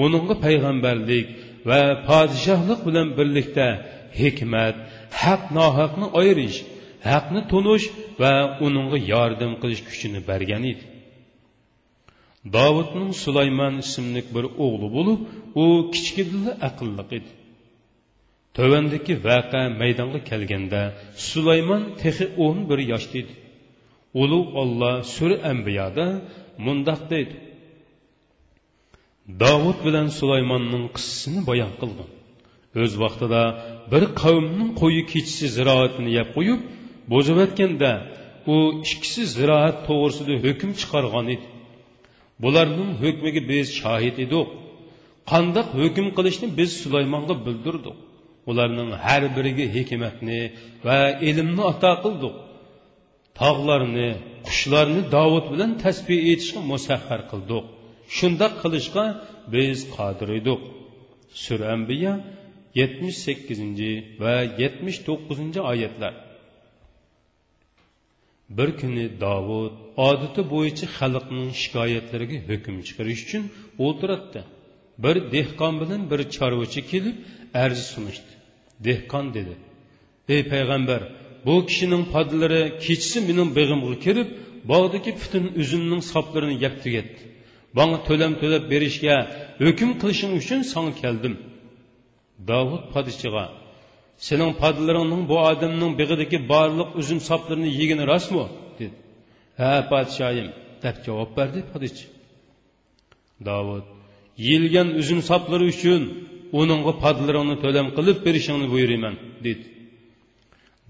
Uningga 0.05 0.35
payg'ambarlik 0.47 1.27
va 1.69 1.81
podshohlik 2.09 2.81
bilan 2.89 3.09
birlikda 3.19 3.69
hikmat 4.21 4.77
haq 5.23 5.43
nohaqni 5.59 6.07
ayirish 6.21 6.59
haqni 7.11 7.41
tunish 7.53 7.87
va 8.23 8.35
uningga 8.67 8.99
yordam 9.13 9.53
qilish 9.63 9.83
kuchini 9.89 10.21
bergan 10.31 10.65
edi. 10.73 10.85
Dovudning 12.57 13.11
sulaymon 13.25 13.75
ismli 13.85 14.23
bir 14.35 14.45
o'g'li 14.65 14.89
bo'lib 14.97 15.21
u 15.63 15.65
kichkidilla 15.95 16.53
aqlliq 16.69 17.11
edi. 17.19 17.31
Tovandagi 18.57 19.15
vaqa 19.29 19.63
maydonga 19.81 20.21
kelganda 20.31 20.83
sulaymon 21.29 21.83
texi 22.03 22.25
o'n 22.47 22.59
bir 22.71 22.79
yoshda 22.93 23.17
edi. 23.23 23.35
Ulug' 24.23 24.51
olloh 24.63 24.95
suri 25.15 25.37
ambiyoda 25.53 26.07
mundoq 26.67 27.01
deydi. 27.13 27.37
Davud 29.45 29.79
bilan 29.87 30.09
sulaymonning 30.19 30.87
qissasini 30.97 31.41
bayon 31.51 31.73
qilgan. 31.81 32.11
O'z 32.83 32.93
vaqtida 33.03 33.43
bir 33.93 34.05
qavmning 34.23 34.71
qo'yi 34.83 35.03
kechisi 35.13 35.47
ziroatini 35.57 36.11
yeb 36.19 36.29
qo'yib 36.37 36.61
bo'zibyotganda 37.13 37.93
u 38.55 38.57
ikkisi 38.93 39.23
ziroat 39.37 39.77
to'g'risida 39.89 40.35
hukm 40.45 40.71
chiqargan 40.81 41.27
edi. 41.35 41.47
Bularning 42.43 42.91
hukmiga 43.03 43.43
biz 43.53 43.67
shohid 43.81 44.17
edik 44.25 44.49
qandoq 45.31 45.69
hukm 45.81 46.07
qilishni 46.17 46.47
biz 46.59 46.71
sulaymonga 46.83 47.35
bildirdik. 47.47 47.97
Ularning 48.51 48.91
har 49.05 49.23
biriga 49.37 49.67
hikmatni 49.77 50.41
va 50.87 50.99
ilmni 51.29 51.63
ato 51.73 51.93
qildik. 52.05 52.35
Tog'larni 53.41 54.09
qushlarni 54.49 55.03
davud 55.17 55.45
bilan 55.53 55.71
tasbih 55.85 56.21
etishga 56.33 56.61
musahhar 56.73 57.21
qildik. 57.33 57.65
Shundoq 58.17 58.53
qilishga 58.63 59.05
biz 59.55 59.79
qodir 59.97 60.29
edik 60.41 60.61
sura 61.45 61.67
ambiya 61.77 62.13
yetmish 62.81 63.19
sakkizinchi 63.27 63.91
va 64.23 64.35
yetmish 64.63 64.99
to'qqizinchi 65.07 65.61
oyatlar. 65.73 66.15
Bir 68.59 68.69
kuni 68.81 69.05
davud 69.25 69.73
odati 70.09 70.43
bo'yicha 70.53 70.87
xalqning 70.99 71.51
shikoyatlariga 71.63 72.39
hukm 72.51 72.75
chiqarish 72.87 73.23
uchun 73.27 73.43
o'tiratdi 73.87 74.41
bir 75.05 75.17
dehqon 75.35 75.75
bilan 75.83 76.03
bir 76.11 76.21
chorvachi 76.37 76.81
kelib 76.91 77.17
arz 77.65 77.81
sunishdi. 77.93 78.33
Dehqon 78.87 79.27
dedi 79.37 79.55
ey 80.35 80.43
payg'ambar 80.53 81.01
bu 81.47 81.55
kishining 81.69 82.05
podlari 82.15 82.63
kechasi 82.85 83.19
mening 83.29 83.51
beg'imga 83.59 83.95
kirib 84.05 84.29
bog'dagi 84.73 85.11
butun 85.21 85.45
uzumning 85.63 86.03
soplarini 86.13 86.57
yeb 86.65 86.75
tugatdi. 86.85 87.23
Manga 87.79 87.99
to'lam 88.09 88.33
to'lab 88.43 88.65
berishga 88.73 89.17
hukm 89.67 89.91
qilishing 90.01 90.33
uchun 90.41 90.61
song 90.73 90.89
keldim. 91.03 91.35
Davud 92.51 92.83
podshoga 92.95 93.45
sening 94.29 94.53
podlaringning 94.63 95.23
bu 95.31 95.37
odamning 95.51 95.93
big'idagi 96.01 96.39
barliq 96.53 96.89
uzum 97.01 97.21
soplarini 97.29 97.71
yegani 97.81 98.05
rostmi 98.13 98.45
dedi. 98.79 98.95
Ha 99.61 99.73
podshoyim 99.93 100.49
deb 100.83 100.97
javob 101.07 101.31
berdi 101.39 101.61
podsho 101.73 102.07
davud 103.49 103.85
yeyilgan 104.47 104.89
uzum 105.01 105.21
soplari 105.31 105.65
uchun 105.75 106.03
uningga 106.61 106.93
podlaringni 107.05 107.57
to'lam 107.65 107.87
qilib 107.97 108.19
berishingni 108.27 108.67
buyurayman 108.75 109.15
dedi. 109.47 109.65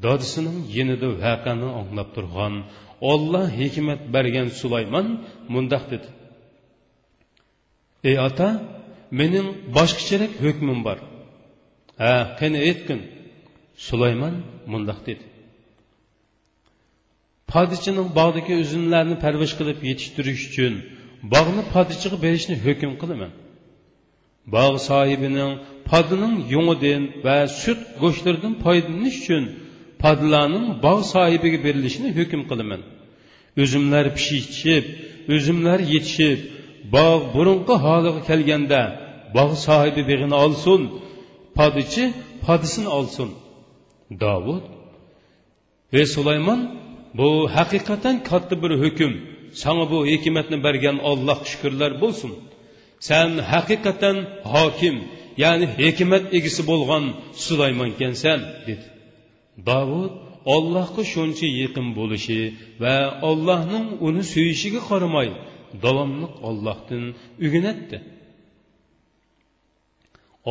Dodisining 0.05 0.59
yinida 0.77 1.09
vaqani 1.25 1.69
anglab 1.81 2.09
turgan 2.17 2.55
olloh 3.13 3.47
hikmat 3.61 4.01
bergan 4.15 4.49
sulaymon 4.61 5.07
mundoq 5.55 5.85
dedi. 5.93 6.09
Ey 8.09 8.17
ota 8.29 8.49
mening 9.19 9.49
boshqacharak 9.77 10.33
hukmim 10.45 10.81
bor. 10.87 10.99
Ha 12.01 12.13
qani 12.39 12.59
aytgin 12.69 13.01
sulaymon 13.87 14.35
mundoq 14.73 15.01
dedi. 15.09 15.25
Podichining 17.53 18.09
bog'dagi 18.19 18.53
uzumlarni 18.65 19.17
parvish 19.25 19.55
qilib 19.59 19.79
yetishtirish 19.91 20.43
uchun 20.51 20.75
bog'ni 21.35 21.63
podichiga 21.75 22.17
berishni 22.25 22.55
hukm 22.67 22.93
qilaman. 23.03 23.33
Bog' 24.55 24.79
sohibining 24.89 25.53
podining 25.91 26.35
yung'idan 26.55 27.03
va 27.27 27.37
sut 27.63 27.81
go'shtlaridan 28.03 28.55
foydalanish 28.65 29.19
uchun 29.23 29.45
podlarning 30.03 30.67
bog' 30.87 31.05
sohibiga 31.15 31.59
berilishini 31.67 32.11
hukm 32.19 32.43
qilaman. 32.51 32.81
Uzumlar 33.63 34.05
pishishib 34.17 34.85
uzumlar 35.37 35.79
yetishib 35.93 36.39
bog' 36.97 37.25
burunqi 37.35 37.75
holiga 37.85 38.21
kelganda 38.29 38.81
bog' 39.37 39.57
sohibi 39.67 40.03
beg'ini 40.11 40.37
olsin 40.45 40.81
podichi 41.57 42.05
podisini 42.45 42.89
olsin. 42.99 43.31
Davud 44.25 44.65
ve 45.93 46.07
sulaymon 46.15 46.61
bu 47.19 47.29
haqiqatan 47.57 48.17
katta 48.31 48.55
bir 48.63 48.73
hukm. 48.85 49.13
Sanga 49.63 49.91
bu 49.93 49.99
hikmatni 50.13 50.59
bergan 50.67 50.99
olloh 51.11 51.39
shukurlar 51.51 51.93
bo'lsin. 52.03 52.33
San 53.09 53.31
haqiqatan 53.53 54.17
hokim 54.55 54.97
ya'ni 55.43 55.67
hikmat 55.81 56.25
egisi 56.39 56.63
bo'lgan 56.71 57.05
sulaymonkansan 57.45 58.41
dedi. 58.67 58.87
Davud 59.71 60.13
ollohga 60.55 61.03
shuncha 61.13 61.49
yaqin 61.63 61.87
bo'lishi 61.99 62.41
va 62.83 62.97
ollohning 63.31 63.87
uni 64.07 64.23
suyishiga 64.33 64.81
qaramay 64.91 65.29
davomli 65.85 66.27
ollohdan 66.49 67.05
ugunatdi 67.47 67.97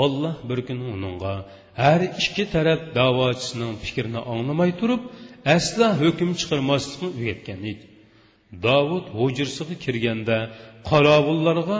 olloh 0.04 0.36
bir 0.50 0.60
kuni 0.68 0.86
uningga 0.96 1.34
har 1.82 2.02
ikki 2.22 2.46
taraf 2.56 2.82
da'vochisining 2.98 3.74
fikrini 3.84 4.22
anglamay 4.34 4.72
turib 4.82 5.02
asla 5.56 5.88
hukm 6.02 6.30
chiqarmaslikni 6.40 7.08
o'rgatgan 7.18 7.62
edi. 7.72 7.86
Davud 8.68 9.06
hujrsiga 9.20 9.76
kirganda 9.86 10.38
qorovullarga 10.90 11.80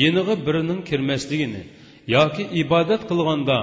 yeniga 0.00 0.34
birining 0.46 0.80
kirmasligini 0.90 1.62
yoki 2.16 2.42
ibodat 2.62 3.02
qilganda 3.10 3.58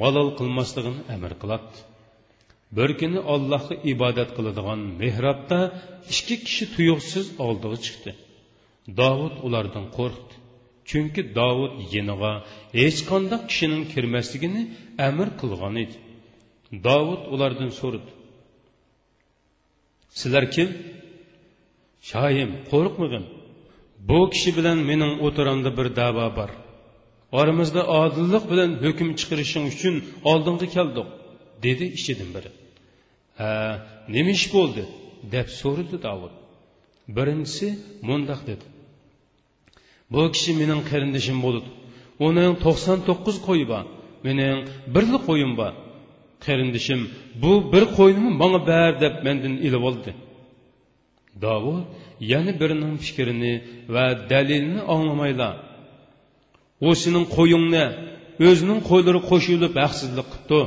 malol 0.00 0.28
qilmasligini 0.38 1.02
amr 1.14 1.32
qiladi. 1.42 1.76
Bir 2.76 2.90
kuni 3.00 3.20
allohga 3.34 3.74
ibodat 3.92 4.30
qiladigan 4.36 4.80
mehrobda 5.02 5.60
ikki 6.14 6.36
kishi 6.46 6.64
tuyuqsiz 6.74 7.26
oldiga 7.46 7.78
chiqdi. 7.86 8.10
Davud 9.00 9.34
ulardan 9.46 9.86
qo'rqdi. 9.98 10.34
Chunki 10.90 11.22
davud 11.38 11.72
yiniga 11.92 12.32
hech 12.80 12.98
qanday 13.10 13.40
kishining 13.50 13.84
kirmasligini 13.92 14.62
amr 15.08 15.28
qilgan 15.40 15.74
edi. 15.84 15.96
Davud 16.88 17.22
ulardan 17.34 17.70
so'radi. 17.80 18.10
Sizlar 20.20 20.44
kim? 20.54 20.68
Shoyim 22.10 22.50
qo'rqmagin. 22.70 23.24
Bu 24.08 24.20
kishi 24.32 24.50
bilan 24.58 24.78
mening 24.90 25.12
o'tiramda 25.26 25.70
bir 25.78 25.88
davo 26.00 26.26
bor. 26.38 26.50
Oramizda 27.40 27.82
odillik 28.02 28.44
bilan 28.52 28.70
hukm 28.84 29.08
chiqarishing 29.18 29.64
uchun 29.72 29.94
oldinga 30.30 30.66
keldik 30.76 31.08
dedi 31.64 31.84
ichidan 31.98 32.30
biri. 32.36 32.50
Ha 33.40 33.50
nima 34.14 34.32
ish 34.38 34.46
bo'ldi? 34.54 34.84
deb 35.34 35.48
so'radi 35.60 35.96
davud. 36.06 36.34
Birinchisi 37.16 37.68
mundoq 38.08 38.40
dedi. 38.50 38.64
Bu 40.12 40.22
kishi 40.34 40.50
mening 40.60 40.80
qarindishim 40.90 41.38
bo'ladi 41.46 41.68
uning 42.26 42.52
to'qson 42.64 42.98
to'qqiz 43.08 43.36
qo'yi 43.46 43.66
bor. 43.72 43.84
Mening 44.26 44.58
birli 44.94 45.18
qo'yim 45.28 45.52
bor. 45.60 45.72
Qarindishim 46.46 47.00
bu 47.42 47.52
bir 47.72 47.84
qo'yni 47.98 48.28
manga 48.40 48.60
ber 48.70 48.90
deb 49.02 49.14
mendan 49.26 49.54
ilib 49.66 49.82
oldi. 49.90 50.10
Davud 51.44 51.84
yana 52.32 52.52
birining 52.60 52.94
fikrini 53.04 53.54
va 53.94 54.04
dalilini 54.30 54.80
anglamaylar 54.94 55.54
u 56.86 56.88
sening 57.02 57.24
qo'yingni 57.36 57.84
o'zining 58.48 58.80
qo'ylari 58.90 59.20
qo'shilib 59.30 59.74
haqsizlik 59.84 60.26
qilibdi 60.32 60.60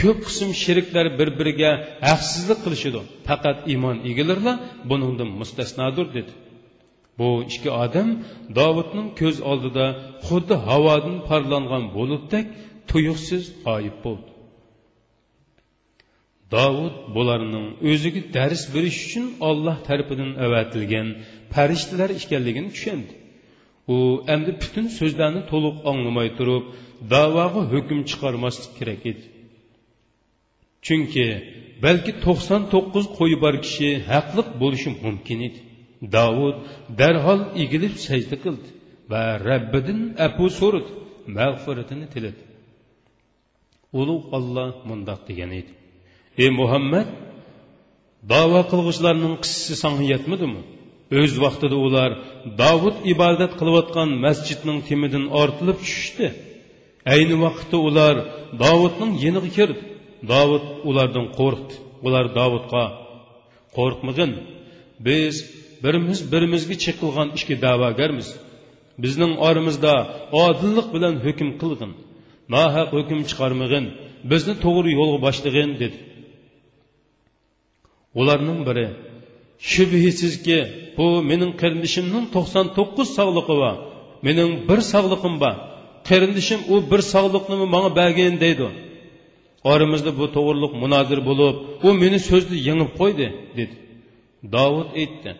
ko'p 0.00 0.18
qism 0.28 0.50
sheriklar 0.62 1.06
bir 1.18 1.28
biriga 1.38 1.70
haqsizlik 2.10 2.58
qilishidi 2.64 3.00
faqat 3.28 3.58
iymon 3.72 3.96
egalarilar 4.10 4.56
buningdan 4.90 5.30
mustasnodir 5.40 6.06
dedi. 6.16 6.32
Bu 7.18 7.28
ikki 7.52 7.70
odam 7.84 8.08
dovudning 8.58 9.08
ko'z 9.20 9.36
oldida 9.50 9.86
xuddi 10.26 10.54
havodan 10.68 11.16
parlangan 11.28 11.84
bulutdek 11.96 12.46
tuyuqsiz 12.90 13.44
g'oyib 13.64 13.96
bo'ldi. 14.04 14.30
Dovud 16.54 16.96
bularning 17.16 17.66
o'ziga 17.90 18.22
dars 18.36 18.62
berish 18.74 18.98
uchun 19.06 19.26
olloh 19.48 19.76
tarafidan 19.88 20.32
avatilgan 20.46 21.08
farishtalar 21.54 22.10
ekanligini 22.20 22.70
tushundi. 22.76 23.12
U 23.94 23.96
endi 24.34 24.50
butun 24.62 24.86
so'zlarni 24.98 25.42
to'liq 25.50 25.76
anglamay 25.90 26.28
turib 26.38 26.64
davoga 27.14 27.62
hukm 27.72 27.98
chiqarmaslik 28.10 28.72
kerak 28.78 29.02
edi. 29.12 29.24
Chunki 30.86 31.26
balki 31.84 32.12
to'qson 32.24 32.62
to'qqiz 32.72 33.06
qo'yi 33.18 33.36
bor 33.44 33.54
kishi 33.64 33.88
haqliq 34.10 34.48
bo'lishi 34.62 34.90
mumkin 35.04 35.38
edi. 35.48 35.60
Davud 36.16 36.56
darhol 37.00 37.40
egilib 37.62 37.94
sajda 38.06 38.36
qildi 38.44 38.68
va 39.10 39.22
rabbidan 39.48 40.00
apu 40.26 40.44
so'radi 40.58 40.90
mag'firatini 41.38 42.06
tiladi. 42.14 42.42
Ulug' 44.00 44.26
olloh 44.36 44.70
mundoq 44.88 45.20
degan 45.28 45.50
edi. 45.60 45.72
Ey 46.42 46.50
muhammad 46.60 47.08
davo 48.32 48.60
qilg'uchilarning 48.70 49.34
qissasi 49.42 49.74
sanga 49.82 50.04
yetmadimi? 50.12 50.62
O'z 51.18 51.32
vaqtida 51.44 51.76
ular 51.86 52.10
davud 52.62 52.96
ibodat 53.12 53.52
qilayotgan 53.60 54.10
masjidning 54.24 54.78
temidan 54.88 55.24
ortilib 55.42 55.78
tushishdi. 55.84 56.28
Ayni 57.14 57.36
vaqtda 57.44 57.76
ular 57.88 58.14
davudning 58.64 59.12
yeniga 59.24 59.50
kirdi. 59.56 59.82
Davud 60.32 60.64
ulardan 60.88 61.26
qo'rqdi. 61.38 61.74
Ular 62.06 62.24
davudga 62.38 62.84
qo'rqmag'in 63.76 64.32
biz 65.06 65.34
birimiz 65.84 66.18
birimizga 66.32 66.76
chiqilgan 66.84 67.28
ishga 67.36 67.56
da'vogarmiz. 67.64 68.28
Bizning 69.04 69.32
oramizda 69.48 69.92
odillik 70.44 70.88
bilan 70.94 71.14
hukm 71.26 71.48
qilg'in. 71.60 71.92
Nohaq 72.54 72.88
hukm 72.98 73.20
chiqarmag'in. 73.30 73.84
Bizni 74.30 74.54
to'g'ri 74.64 74.90
yo'lga 74.98 75.18
boshlag'in 75.26 75.70
dedi. 75.82 75.98
Ularning 78.20 78.60
biri 78.68 78.86
shubhisizki 79.70 80.58
bu 80.96 81.06
mening 81.30 81.52
qarindishimning 81.62 82.24
to'qson 82.34 82.66
to'qqiz 82.76 83.08
sog'lig'i 83.18 83.54
bor. 83.62 83.76
Mening 84.26 84.50
bir 84.68 84.80
sog'lig'im 84.92 85.34
bor. 85.42 85.54
Qarindishim 86.08 86.60
u 86.72 86.74
bir 86.90 87.00
sog'liqni 87.12 87.54
manga 87.74 87.90
bergin 88.00 88.34
deydi. 88.44 88.68
Oramizda 89.72 90.10
bu 90.20 90.26
to'g'riliq 90.36 90.72
munozir 90.82 91.20
bo'lib 91.28 91.54
u 91.86 91.88
meni 92.02 92.18
so'zni 92.28 92.56
yengib 92.68 92.90
qo'ydi 93.00 93.26
dedi. 93.58 93.74
Davud 94.54 94.88
aytdi 95.02 95.30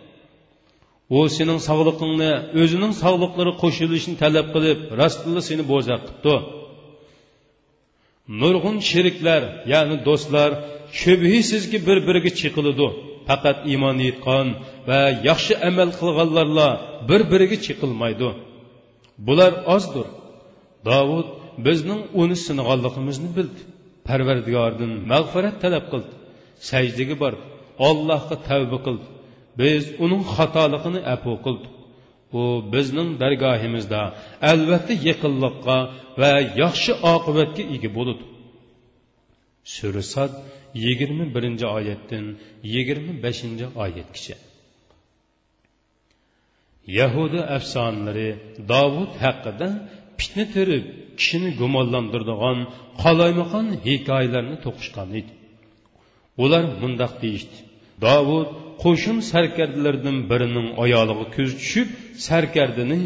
u 1.17 1.19
sening 1.37 1.61
sog'liqingni 1.69 2.33
o'zining 2.63 2.93
sog'liqlari 3.03 3.53
qo'shilishini 3.63 4.17
talab 4.23 4.47
qilib 4.55 4.79
rostilla 5.01 5.41
seni 5.49 5.65
bo'zaq 5.73 6.01
qilibdi. 6.07 6.37
Nurg'un 8.41 8.77
sheriklar 8.91 9.43
ya'ni 9.73 9.97
do'stlar 10.09 10.51
shubhisizki 11.01 11.79
bir 11.89 11.99
biriga 12.09 12.31
chiqiladi. 12.41 12.89
Faqat 13.29 13.59
iymon 13.73 13.97
etgan 14.11 14.47
va 14.89 15.01
yaxshi 15.29 15.55
amal 15.69 15.91
qilganlarla 16.01 16.69
bir 17.09 17.21
biriga 17.33 17.59
chiqilmaydi. 17.67 18.29
Bular 19.27 19.53
ozdir. 19.75 20.07
Dovud 20.89 21.29
bizning 21.67 22.01
uni 22.23 22.37
sinag'anligimizni 22.47 23.31
bildi. 23.39 23.61
Parvardigordan 24.09 24.93
mag'firat 25.13 25.57
talab 25.65 25.85
qildi. 25.93 26.13
Sajdaga 26.71 27.17
bordi. 27.23 27.43
Ollohga 27.89 28.37
tavba 28.49 28.79
qildi. 28.87 29.07
Biz 29.59 29.83
uning 30.05 30.23
xatoligini 30.35 31.01
afu 31.15 31.33
qildik 31.45 31.75
u 32.41 32.43
bizning 32.73 33.11
dargohimizda 33.23 34.03
albatta 34.51 34.95
yaqinliqqa 35.09 35.77
va 36.21 36.33
yaxshi 36.63 36.93
oqibatga 37.15 37.63
ega 37.75 37.91
bo'ladi 37.97 38.25
surasat 39.75 40.33
yigirma 40.85 41.25
birinchi 41.35 41.67
oyatdan 41.79 42.27
yigirma 42.75 43.13
beshinchi 43.25 43.67
oyatgacha 43.85 44.37
yahuda 46.99 47.41
afsonalari 47.57 48.31
dovud 48.73 49.13
haqida 49.25 49.69
fitna 50.19 50.45
terib 50.55 50.85
kishini 51.19 51.51
gumonlantiradigan 51.61 52.59
qalaymaqon 53.03 53.67
hikoyalarni 53.87 54.57
to'qishgan 54.65 55.09
edi 55.21 55.33
ular 56.45 56.65
mundoq 56.83 57.13
deyishdi 57.23 57.59
dovud 58.05 58.49
qo'shin 58.83 59.19
sarkardalaridan 59.33 60.19
birining 60.31 60.69
oyog'iga 60.83 61.27
ko'z 61.37 61.51
tushib 61.61 61.89
sarkardini 62.27 63.01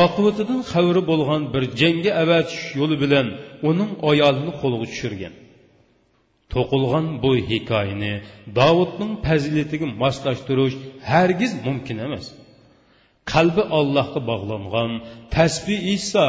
oqibatidan 0.00 0.60
xavri 0.72 1.02
bo'lgan 1.10 1.42
bir 1.54 1.62
jangga 1.80 2.12
avatish 2.22 2.64
yo'li 2.78 2.96
bilan 3.02 3.26
uning 3.70 3.90
oyog'ini 4.10 4.52
qo'lga 4.62 4.86
tushirgan. 4.92 5.34
To'qilgan 6.52 7.06
bu 7.22 7.30
hikoyani 7.50 8.14
davudning 8.58 9.12
fazilatiga 9.26 9.86
moslashtirish 10.02 10.76
hargiz 11.10 11.52
mumkin 11.66 11.98
emas. 12.06 12.26
Qalbi 13.32 13.62
allohga 13.78 14.20
bog'langan 14.30 14.90
tasbih 15.36 15.80
iso 15.96 16.26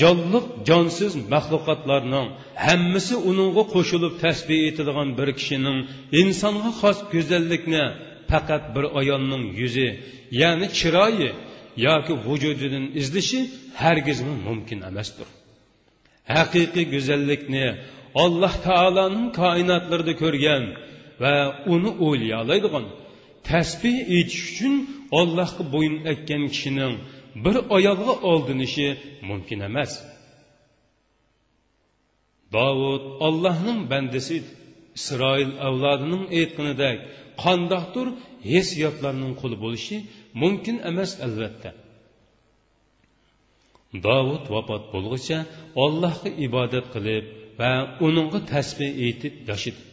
jonliq 0.00 0.46
jonsiz 0.68 1.12
maxluqotlarning 1.34 2.26
hammasi 2.66 3.14
uningga 3.30 3.64
qo'shilib 3.74 4.14
tasbih 4.24 4.58
etadigan 4.70 5.08
bir 5.18 5.28
kishining 5.38 5.78
insonga 6.20 6.70
xos 6.80 6.98
go'zallikni 7.14 7.84
faqat 8.30 8.64
bir 8.74 8.84
ayolning 9.00 9.44
yuzi 9.60 9.88
ya'ni 10.40 10.66
chiroyi 10.78 11.30
yoki 11.86 12.12
vujudidan 12.26 12.84
izlashi 13.00 13.40
hargizmi 13.82 14.34
mumkin 14.48 14.78
emasdir. 14.90 15.28
Haqiqiy 16.36 16.84
go'zallikni 16.94 17.66
alloh 18.24 18.54
taoloning 18.68 19.28
koinotlarida 19.40 20.14
ko'rgan 20.22 20.64
va 21.22 21.34
uni 21.74 21.90
o'ylayolaydigan 22.06 22.84
tasbih 23.50 23.96
etish 24.18 24.42
uchun 24.50 24.74
ollohga 25.20 25.62
bo'yin 25.74 25.96
ekkan 26.12 26.42
kishining 26.52 26.94
bir 27.44 27.56
oyog'iga 27.76 28.14
oldinishi 28.30 28.88
mumkin 29.28 29.60
emas. 29.68 29.92
Dovud 32.56 33.04
ollohning 33.26 33.80
bandasi 33.92 34.36
isroil 34.98 35.50
avlodining 35.66 36.24
aytqinidek 36.38 36.98
qandoqdir 37.42 38.08
hissiyotlarning 38.50 39.32
quli 39.40 39.56
bo'lishi 39.64 39.96
mumkin 40.42 40.76
emas 40.90 41.12
albatta. 41.26 41.70
Dovud 44.06 44.44
vafot 44.54 44.84
bo'lg'icha 44.94 45.38
ollohga 45.84 46.30
ibodat 46.46 46.86
qilib 46.94 47.24
va 47.60 47.72
uningga 48.06 48.40
tasbih 48.52 48.90
aytib 49.06 49.34
yashidi 49.50 49.91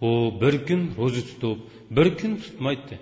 u 0.00 0.10
bir 0.40 0.54
kun 0.66 0.82
ro'za 0.98 1.22
tutib 1.30 1.58
bir 1.96 2.08
kun 2.18 2.32
tutmaydi. 2.42 2.96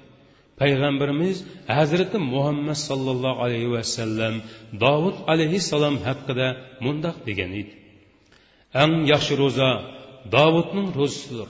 Payg'ambarimiz 0.61 1.37
hazrati 1.79 2.19
muhammad 2.19 2.79
sollallohu 2.89 3.39
alayhi 3.45 3.71
vasallam 3.77 4.35
dovud 4.85 5.17
alayhissalom 5.33 5.97
haqida 6.07 6.49
mundoq 6.85 7.17
degan 7.29 7.51
edi. 7.61 7.75
Eng 8.83 8.95
yaxshi 9.13 9.35
ro'za 9.43 9.69
dovudning 10.35 10.89
ro'zasidir. 11.01 11.49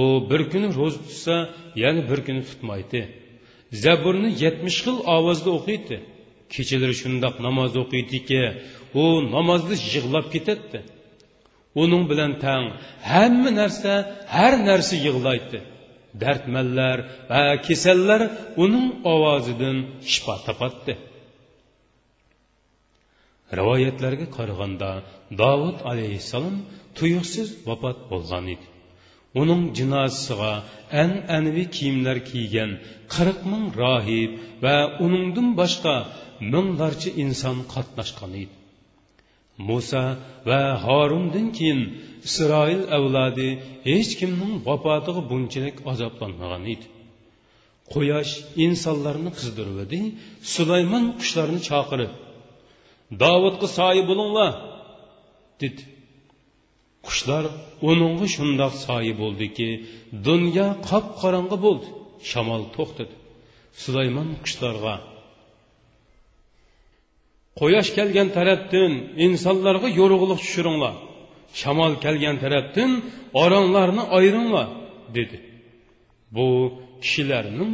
U 0.00 0.02
bir 0.30 0.42
kuni 0.52 0.68
ro'za 0.78 0.98
tutsa 1.06 1.34
yana 1.82 2.02
bir 2.10 2.20
kuni 2.26 2.42
tutmaydi. 2.50 3.00
Zaburni 3.84 4.30
yetmish 4.44 4.78
xil 4.84 4.96
ovozda 5.16 5.50
o'qiydi. 5.58 5.96
Kechalari 6.54 6.94
shundoq 7.02 7.34
namoz 7.46 7.72
o'qiydiki 7.82 8.42
u 9.02 9.04
namozda 9.34 9.74
yig'lab 9.92 10.26
ketadi 10.34 10.78
uning 11.82 12.04
bilan 12.10 12.32
tang 12.44 12.66
hamma 13.12 13.50
narsa 13.60 13.94
har 14.34 14.54
narsa 14.68 14.96
yig'laydi. 15.06 15.58
Dardmanlar 16.22 16.98
va 17.30 17.42
kasallar 17.66 18.22
uning 18.64 18.88
ovozidan 19.12 19.76
shifo 20.12 20.34
topadi. 20.46 20.94
Rivoyatlarga 23.58 24.26
qaraganda 24.36 24.90
davud 25.42 25.76
alayhissalom 25.90 26.56
tuyuqsiz 26.98 27.48
vafot 27.68 27.98
bo'lgan 28.10 28.44
edi. 28.54 28.66
Uning 29.40 29.62
jinozasiga 29.78 30.52
an'anaviy 31.02 31.68
kiyimlar 31.76 32.18
kiygan 32.30 32.70
qirq 33.14 33.38
ming 33.50 33.64
rohib 33.82 34.30
va 34.64 34.76
uningdan 35.04 35.48
boshqa 35.60 35.94
minglarcha 36.52 37.10
inson 37.24 37.56
qatnashgan 37.74 38.32
edi. 38.42 38.61
Muso 39.68 40.04
va 40.48 40.62
horundan 40.84 41.46
keyin 41.56 41.80
isroil 42.28 42.82
avlodi 42.96 43.48
hech 43.88 44.12
kimning 44.20 44.52
vafotiga 44.68 45.22
bunchalik 45.30 45.76
azoblanmagan 45.92 46.64
edi. 46.74 46.86
Quyosh 47.92 48.32
insonlarni 48.66 49.30
qizdirvidi 49.38 50.00
sulaymon 50.54 51.04
qushlarni 51.20 51.60
chaqirib 51.68 52.12
davudga 53.22 53.68
soyi 53.78 54.02
bo'linglar 54.10 54.52
dedi. 55.62 55.82
Qushlar 57.06 57.44
uningga 57.90 58.26
shundoq 58.34 58.74
soyi 58.86 59.12
bo'ldiki 59.22 59.68
dunyo 60.28 60.68
qop 60.88 61.06
qorong'i 61.20 61.56
bo'ldi 61.64 61.88
shamol 62.30 62.62
to'xtadi. 62.76 63.14
Sulaymon 63.82 64.28
qushlarga 64.44 64.94
quyosh 67.60 67.90
kelgan 67.98 68.28
tarafdan 68.36 68.92
insonlarga 69.26 69.88
yo'rug'liq 70.00 70.38
tushiringlar 70.44 70.94
shamol 71.60 71.92
kelgan 72.04 72.36
tarafdan 72.44 72.90
oronlarni 73.42 74.04
ayringlar 74.18 74.68
dedi. 75.16 75.38
Bu 76.36 76.48
kishilarning 77.02 77.72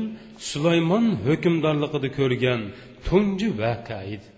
sulaymon 0.51 1.05
hukmdorligida 1.27 2.09
ko'rgan 2.19 2.61
tunji 3.07 3.49
voqea 3.63 4.01
edi. 4.15 4.29